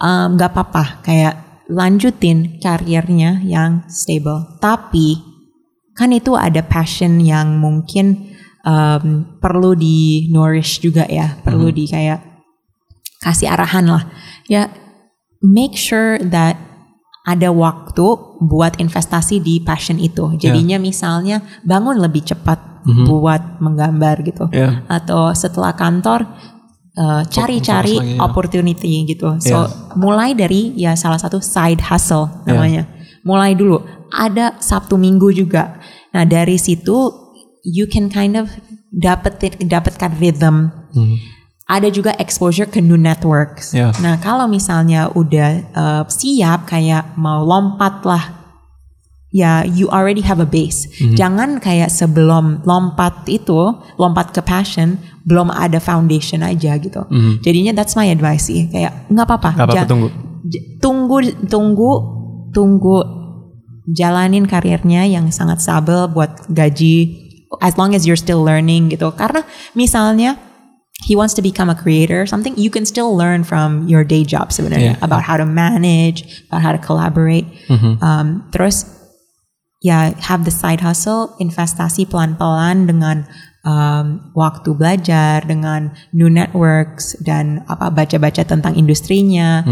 um, 0.01 0.37
gak 0.37 0.53
apa-apa 0.53 1.01
kayak 1.05 1.65
lanjutin 1.67 2.61
karirnya 2.63 3.43
yang 3.43 3.83
stable. 3.91 4.57
Tapi 4.63 5.19
kan 5.97 6.13
itu 6.13 6.37
ada 6.37 6.63
passion 6.63 7.19
yang 7.19 7.59
mungkin 7.59 8.31
um, 8.63 9.37
perlu 9.41 9.75
di 9.75 10.29
nourish 10.31 10.79
juga 10.79 11.03
ya, 11.09 11.35
perlu 11.43 11.73
di 11.73 11.89
kayak 11.89 12.23
kasih 13.19 13.51
arahan 13.51 13.85
lah. 13.89 14.03
Ya 14.47 14.71
make 15.43 15.75
sure 15.75 16.21
that 16.21 16.55
ada 17.27 17.51
waktu 17.51 18.07
buat 18.39 18.79
investasi 18.79 19.43
di 19.43 19.59
passion 19.59 19.99
itu. 19.99 20.39
Jadinya 20.39 20.79
misalnya 20.79 21.43
bangun 21.67 21.99
lebih 21.99 22.23
cepat 22.23 22.87
buat 22.87 23.59
menggambar 23.59 24.23
gitu. 24.23 24.47
Yeah. 24.55 24.87
Atau 24.87 25.35
setelah 25.35 25.75
kantor 25.75 26.23
uh, 26.97 27.21
cari-cari 27.29 27.95
lagi, 28.01 28.17
ya. 28.17 28.19
opportunity 28.25 29.05
gitu. 29.05 29.37
So 29.39 29.69
Yeah. 29.69 29.95
mulai 29.95 30.33
dari 30.33 30.73
ya 30.75 30.97
salah 30.97 31.21
satu 31.21 31.39
side 31.39 31.79
hustle 31.79 32.27
namanya. 32.43 32.89
Mulai 33.23 33.53
dulu. 33.53 33.85
Ada 34.09 34.57
Sabtu 34.57 34.97
Minggu 34.97 35.29
juga. 35.31 35.77
Nah 36.11 36.25
dari 36.25 36.57
situ 36.57 37.11
you 37.61 37.85
can 37.87 38.09
kind 38.09 38.35
of 38.35 38.49
dapetin 38.89 39.55
dapatkan 39.67 40.17
rhythm. 40.17 40.73
Ada 41.67 41.91
juga 41.91 42.15
exposure 42.15 42.71
ke 42.71 42.79
new 42.79 42.95
networks. 42.95 43.75
Yeah. 43.75 43.91
Nah 43.99 44.17
kalau 44.23 44.47
misalnya 44.47 45.11
udah 45.11 45.49
uh, 45.75 46.03
siap 46.07 46.71
kayak 46.71 47.19
mau 47.19 47.43
lompat 47.43 48.07
lah 48.07 48.36
ya 49.37 49.61
you 49.61 49.85
already 49.89 50.25
have 50.25 50.41
a 50.41 50.49
base. 50.49 50.89
Jangan 51.13 51.61
kayak 51.61 51.93
sebelum 51.93 52.65
lompat 52.65 53.29
itu, 53.29 53.77
lompat 53.95 54.33
ke 54.33 54.41
passion, 54.41 54.97
belum 55.23 55.53
ada 55.53 55.77
foundation 55.77 56.41
aja 56.41 56.81
gitu. 56.81 57.05
Jadinya 57.45 57.77
that's 57.77 57.93
my 57.93 58.09
advice 58.09 58.49
sih. 58.49 58.65
Kayak 58.67 59.05
nggak 59.13 59.25
apa-apa. 59.29 59.49
Nggak 59.53 59.67
apa-apa, 59.69 59.83
Ja- 59.85 59.89
tunggu. 59.89 60.07
j- 60.43 60.63
tunggu, 60.81 61.17
tunggu, 61.45 61.91
tunggu. 62.49 62.97
Jalanin 63.87 64.43
karirnya 64.43 65.07
yang 65.07 65.31
sangat 65.31 65.61
stabil 65.61 65.95
buat 66.11 66.49
gaji. 66.51 67.23
As 67.63 67.79
long 67.79 67.95
as 67.95 68.03
you're 68.03 68.19
still 68.19 68.43
learning 68.43 68.91
gitu. 68.91 69.15
Karena 69.15 69.47
misalnya 69.71 70.35
he 71.07 71.15
wants 71.15 71.31
to 71.31 71.45
become 71.45 71.71
a 71.71 71.77
creator, 71.77 72.27
something 72.27 72.51
you 72.59 72.67
can 72.67 72.83
still 72.83 73.15
learn 73.15 73.47
from 73.47 73.87
your 73.87 74.03
day 74.03 74.27
job 74.27 74.51
sebenarnya 74.51 74.99
Yeah. 74.99 75.05
about 75.05 75.23
how 75.23 75.39
to 75.39 75.47
manage, 75.47 76.25
about 76.49 76.59
how 76.65 76.75
to 76.75 76.81
collaborate. 76.81 77.47
Um, 78.03 78.43
terus 78.51 78.96
ya 79.87 80.11
have 80.19 80.43
the 80.43 80.51
side 80.51 80.83
hustle, 80.83 81.31
investasi 81.39 82.03
pelan-pelan 82.11 82.83
dengan 82.91 83.23
um, 83.63 84.31
waktu 84.35 84.75
belajar, 84.75 85.47
dengan 85.47 85.95
new 86.11 86.27
networks 86.27 87.15
dan 87.23 87.63
apa 87.71 87.87
baca-baca 87.87 88.43
tentang 88.43 88.75
industrinya. 88.75 89.63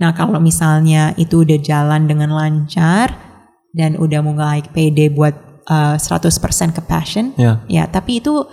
Nah 0.00 0.16
kalau 0.16 0.40
misalnya 0.40 1.12
itu 1.20 1.44
udah 1.44 1.60
jalan 1.60 2.08
dengan 2.08 2.32
lancar 2.32 3.12
dan 3.76 4.00
udah 4.00 4.20
mulai 4.24 4.64
pede 4.64 5.12
buat 5.12 5.47
uh, 5.68 5.94
100% 5.96 6.74
ke 6.76 6.82
passion, 6.82 7.36
Ya. 7.36 7.60
ya 7.68 7.84
tapi 7.86 8.18
itu 8.24 8.48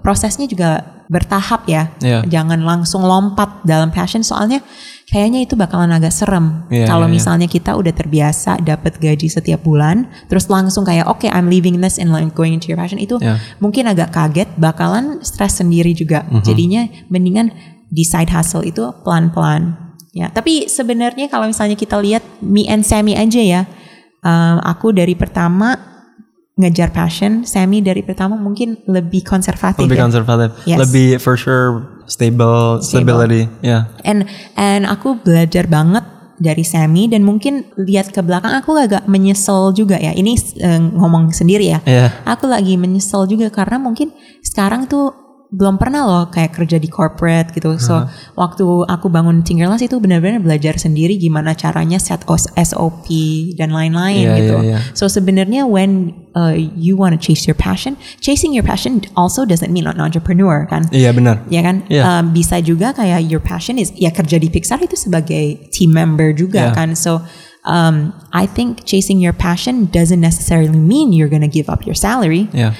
prosesnya 0.00 0.46
juga 0.46 1.02
bertahap 1.10 1.66
ya. 1.66 1.90
Iya. 1.98 2.22
Jangan 2.22 2.62
langsung 2.62 3.02
lompat 3.02 3.66
dalam 3.66 3.90
passion 3.90 4.22
soalnya 4.22 4.62
kayaknya 5.10 5.42
itu 5.42 5.58
bakalan 5.58 5.90
agak 5.90 6.14
serem. 6.14 6.70
Iya, 6.70 6.86
Kalau 6.86 7.10
iya, 7.10 7.10
iya. 7.10 7.16
misalnya 7.18 7.46
kita 7.50 7.74
udah 7.74 7.90
terbiasa 7.90 8.62
dapat 8.62 9.02
gaji 9.02 9.26
setiap 9.26 9.66
bulan, 9.66 10.06
terus 10.30 10.46
langsung 10.46 10.86
kayak 10.86 11.10
oke 11.10 11.26
I'm 11.26 11.50
leaving 11.50 11.82
this 11.82 11.98
and 11.98 12.14
like 12.14 12.30
going 12.38 12.54
into 12.54 12.70
your 12.70 12.78
passion 12.78 13.02
itu 13.02 13.18
Iya. 13.18 13.42
mungkin 13.58 13.90
agak 13.90 14.14
kaget, 14.14 14.54
bakalan 14.54 15.18
stres 15.26 15.58
sendiri 15.58 15.90
juga. 15.98 16.22
Mhm. 16.30 16.42
Jadinya 16.46 16.82
mendingan 17.10 17.50
di 17.90 18.06
side 18.06 18.30
hustle 18.30 18.62
itu 18.62 18.86
pelan-pelan. 19.02 19.90
Ya, 20.14 20.30
tapi 20.30 20.70
sebenarnya 20.70 21.26
kalau 21.26 21.50
misalnya 21.50 21.74
kita 21.74 21.98
lihat 21.98 22.22
me 22.42 22.66
and 22.70 22.86
Sammy 22.86 23.18
aja 23.18 23.42
ya, 23.42 23.60
um, 24.22 24.62
aku 24.62 24.94
dari 24.94 25.18
pertama 25.18 25.74
ngejar 26.60 26.92
passion, 26.92 27.48
Sammy 27.48 27.80
dari 27.80 28.04
pertama 28.04 28.36
mungkin 28.36 28.76
lebih 28.84 29.24
konservatif 29.24 29.80
Lebih 29.80 29.98
ya. 29.98 30.04
konservatif. 30.04 30.48
Yes. 30.68 30.78
Lebih 30.84 31.08
for 31.18 31.34
sure 31.40 31.88
stable, 32.04 32.84
stability. 32.84 33.48
Ya. 33.64 33.88
And 34.04 34.28
and 34.60 34.84
aku 34.84 35.16
belajar 35.24 35.64
banget 35.66 36.04
dari 36.40 36.64
Sammy 36.64 37.08
dan 37.08 37.20
mungkin 37.24 37.68
lihat 37.76 38.16
ke 38.16 38.24
belakang 38.24 38.56
aku 38.56 38.72
agak 38.76 39.04
menyesal 39.08 39.76
juga 39.76 40.00
ya. 40.00 40.12
Ini 40.16 40.32
eh, 40.60 40.80
ngomong 40.80 41.32
sendiri 41.36 41.68
ya. 41.68 41.80
Iya. 41.84 42.24
Aku 42.24 42.48
lagi 42.48 42.76
menyesal 42.80 43.28
juga 43.28 43.52
karena 43.52 43.76
mungkin 43.76 44.12
sekarang 44.40 44.88
tuh 44.88 45.29
belum 45.50 45.82
pernah 45.82 46.06
loh 46.06 46.24
kayak 46.30 46.54
kerja 46.54 46.78
di 46.78 46.86
corporate 46.86 47.50
gitu. 47.50 47.74
So 47.82 48.06
waktu 48.38 48.62
aku 48.86 49.10
bangun 49.10 49.42
Tinkerless 49.42 49.82
itu 49.82 49.98
benar-benar 49.98 50.38
belajar 50.38 50.78
sendiri 50.78 51.18
gimana 51.18 51.58
caranya 51.58 51.98
set 51.98 52.22
OS 52.30 52.46
SOP 52.54 53.10
dan 53.58 53.74
lain-lain 53.74 54.30
Iya, 54.30 54.36
gitu. 54.38 54.56
iya, 54.62 54.68
iya. 54.70 54.78
So 54.94 55.10
sebenarnya 55.10 55.66
when 55.66 56.14
uh, 56.38 56.54
you 56.54 56.94
want 56.94 57.14
to 57.14 57.20
chase 57.20 57.50
your 57.50 57.58
passion, 57.58 57.98
chasing 58.22 58.54
your 58.54 58.62
passion 58.62 59.02
also 59.18 59.42
doesn't 59.42 59.74
mean 59.74 59.90
an 59.90 59.98
entrepreneur 59.98 60.70
kan? 60.70 60.86
Iya 60.94 61.10
benar. 61.10 61.42
ya 61.50 61.66
kan 61.66 61.82
Iya. 61.90 62.02
Um, 62.06 62.24
bisa 62.30 62.62
juga 62.62 62.94
kayak 62.94 63.26
your 63.26 63.42
passion 63.42 63.74
is 63.74 63.90
ya 63.98 64.14
kerja 64.14 64.38
di 64.38 64.46
Pixar 64.46 64.78
itu 64.78 64.94
sebagai 64.94 65.66
team 65.74 65.90
member 65.90 66.30
juga 66.30 66.70
Iya. 66.70 66.78
kan 66.78 66.94
so 66.94 67.26
um, 67.66 68.14
I 68.30 68.46
think 68.46 68.86
chasing 68.86 69.18
your 69.18 69.34
passion 69.34 69.90
doesn't 69.90 70.22
necessarily 70.22 70.78
mean 70.78 71.10
you're 71.10 71.26
gonna 71.32 71.50
give 71.50 71.66
up 71.66 71.82
your 71.82 71.98
salary 71.98 72.46
Iya. 72.54 72.70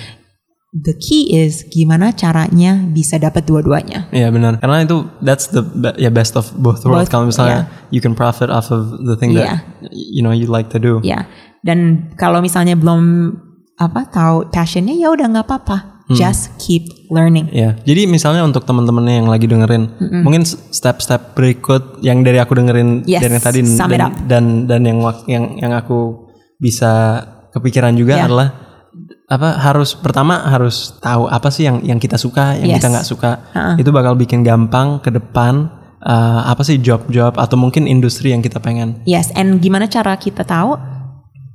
The 0.70 0.94
key 0.94 1.35
is 1.35 1.66
gimana 1.66 2.14
caranya 2.14 2.78
bisa 2.87 3.18
dapat 3.18 3.42
dua-duanya 3.42 4.06
Iya 4.14 4.30
benar. 4.30 4.62
Karena 4.62 4.87
itu 4.87 5.02
that's 5.18 5.50
the 5.50 5.66
ya 5.98 6.09
best 6.09 6.38
of 6.38 6.46
both 6.54 6.87
worlds. 6.87 7.11
Kalau 7.11 7.26
misalnya 7.26 7.66
you 7.90 7.98
can 7.98 8.14
profit 8.14 8.46
off 8.48 8.70
of 8.70 9.02
the 9.02 9.18
thing 9.18 9.35
Yeah. 9.35 9.66
that 9.83 9.90
you 9.90 10.22
know 10.22 10.30
you 10.30 10.46
like 10.46 10.70
to 10.70 10.78
do. 10.78 11.02
ya 11.02 11.26
dan 11.61 12.09
kalau 12.14 12.38
misalnya 12.40 12.78
belum 12.78 13.35
apa 13.76 14.09
tahu 14.09 14.48
passionnya 14.48 14.94
ya 14.94 15.11
udah 15.11 15.26
nggak 15.28 15.46
apa-apa 15.46 15.78
Hmm. 16.11 16.18
just 16.18 16.50
keep 16.59 16.90
learning 17.06 17.46
Ya, 17.54 17.78
jadi 17.87 18.11
misalnya 18.11 18.42
untuk 18.42 18.66
teman-teman 18.66 19.06
yang 19.06 19.30
lagi 19.30 19.46
dengerin, 19.46 19.94
mungkin 20.26 20.42
step-step 20.42 21.38
berikut 21.38 22.02
yang 22.02 22.26
dari 22.26 22.42
aku 22.42 22.59
dengerin 22.59 23.06
Yes, 23.06 23.22
dari 23.22 23.38
yang 23.38 23.44
tadi 23.46 23.61
dan, 23.62 24.00
up. 24.02 24.12
dan 24.26 24.44
dan 24.66 24.80
yang 24.83 24.98
yang 25.30 25.44
yang 25.54 25.70
aku 25.70 26.26
bisa 26.59 27.22
kepikiran 27.54 27.94
juga 27.94 28.18
Ya. 28.18 28.26
adalah 28.26 28.69
apa 29.26 29.54
harus 29.56 29.94
pertama 29.94 30.42
harus 30.42 30.98
tahu 30.98 31.26
apa 31.26 31.48
sih 31.48 31.62
yang 31.64 31.78
yang 31.82 31.98
kita 31.98 32.14
suka, 32.14 32.58
yang 32.58 32.74
Yes. 32.74 32.82
kita 32.82 32.88
nggak 32.90 33.06
suka. 33.06 33.30
Itu 33.78 33.90
bakal 33.90 34.14
bikin 34.14 34.42
gampang 34.42 34.98
ke 34.98 35.10
depan 35.10 35.70
eh, 36.00 36.40
apa 36.44 36.62
sih 36.62 36.78
job-job 36.78 37.36
atau 37.36 37.54
mungkin 37.54 37.84
industri 37.84 38.30
yang 38.30 38.40
kita 38.40 38.58
pengen. 38.58 39.04
yes 39.04 39.28
and 39.34 39.60
gimana 39.60 39.84
cara 39.84 40.16
kita 40.16 40.42
tahu 40.42 40.74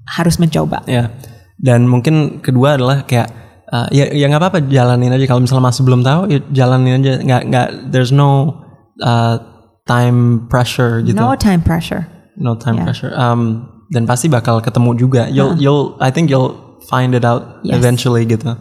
harus 0.08 0.38
mencoba 0.38 0.86
Ya. 0.86 1.10
Dan 1.56 1.88
mungkin 1.88 2.44
kedua 2.44 2.76
adalah 2.76 3.04
kayak 3.04 3.32
uh, 3.72 3.88
ya 3.90 4.12
ya 4.12 4.28
nggak 4.28 4.38
apa-apa 4.38 4.60
jalanin 4.68 5.10
aja 5.10 5.24
kalau 5.26 5.40
misalnya 5.40 5.66
masih 5.66 5.82
belum 5.82 6.04
tahu 6.04 6.22
ya 6.28 6.40
jalanin 6.52 7.00
aja 7.00 7.14
nggak 7.18 7.42
nggak 7.48 7.68
there's 7.90 8.12
no 8.12 8.60
uh, 9.00 9.40
time 9.88 10.46
pressure 10.46 11.00
gitu. 11.02 11.16
no 11.16 11.34
time 11.36 11.60
pressure 11.60 12.04
No 12.36 12.60
time 12.60 12.76
Yeah. 12.76 12.86
pressure. 12.86 13.12
Um 13.16 13.72
dan 13.88 14.04
pasti 14.04 14.28
bakal 14.28 14.60
ketemu 14.60 15.00
juga. 15.00 15.32
You'll 15.32 15.56
you'll 15.56 15.96
I 15.98 16.12
think 16.12 16.28
you'll 16.28 16.52
find 16.90 17.14
it 17.14 17.26
out 17.26 17.62
Yes. 17.66 17.82
eventually 17.82 18.26
gitu. 18.26 18.56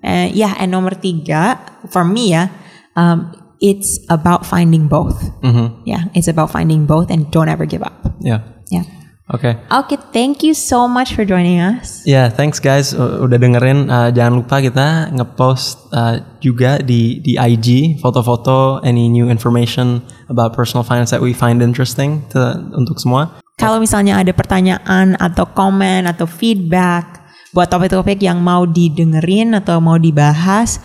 Eh, 0.00 0.32
ya, 0.32 0.56
and 0.56 0.72
nomor 0.72 0.96
tiga, 0.96 1.60
for 1.92 2.08
me 2.08 2.32
ya, 2.32 2.48
um, 2.96 3.32
it's 3.60 4.00
about 4.08 4.48
finding 4.48 4.88
both. 4.88 5.20
Mhm. 5.44 5.84
Yeah, 5.84 6.08
it's 6.16 6.28
about 6.28 6.48
finding 6.48 6.88
both 6.88 7.12
and 7.12 7.28
don't 7.28 7.52
ever 7.52 7.68
give 7.68 7.84
up. 7.84 8.16
Ya. 8.24 8.40
Yeah. 8.72 8.88
Oke. 9.30 9.54
Okay, 9.70 9.98
thank 10.10 10.42
you 10.42 10.58
so 10.58 10.90
much 10.90 11.14
for 11.14 11.22
joining 11.22 11.62
us. 11.62 12.02
Ya, 12.02 12.26
thanks 12.34 12.58
guys 12.58 12.90
udah 12.96 13.38
dengerin. 13.38 13.86
Uh, 13.86 14.10
jangan 14.10 14.42
lupa 14.42 14.58
kita 14.58 15.14
ngepost 15.14 15.86
uh, 15.94 16.18
juga 16.42 16.82
di 16.82 17.22
di 17.22 17.38
IG 17.38 18.02
foto-foto 18.02 18.82
any 18.82 19.06
new 19.06 19.30
information 19.30 20.02
about 20.26 20.50
personal 20.50 20.82
finance 20.82 21.14
that 21.14 21.22
we 21.22 21.30
find 21.30 21.62
interesting 21.62 22.26
to, 22.34 22.42
untuk 22.74 22.98
semua. 22.98 23.38
Kalau 23.54 23.78
misalnya 23.78 24.18
ada 24.18 24.34
pertanyaan 24.34 25.14
atau 25.20 25.46
komen 25.46 26.10
atau 26.10 26.26
feedback 26.26 27.19
buat 27.50 27.68
topik-topik 27.70 28.22
yang 28.22 28.38
mau 28.40 28.66
didengerin 28.66 29.58
atau 29.58 29.82
mau 29.82 29.98
dibahas, 29.98 30.78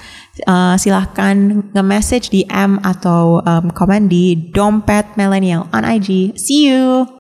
uh, 0.50 0.76
silahkan 0.76 1.64
nge-message 1.72 2.34
di 2.34 2.42
M 2.50 2.82
atau 2.82 3.40
um, 3.46 3.70
komen 3.70 4.10
di 4.10 4.36
Dompet 4.52 5.14
Millennial 5.16 5.70
on 5.72 5.86
IG. 5.86 6.34
See 6.36 6.70
you! 6.70 7.15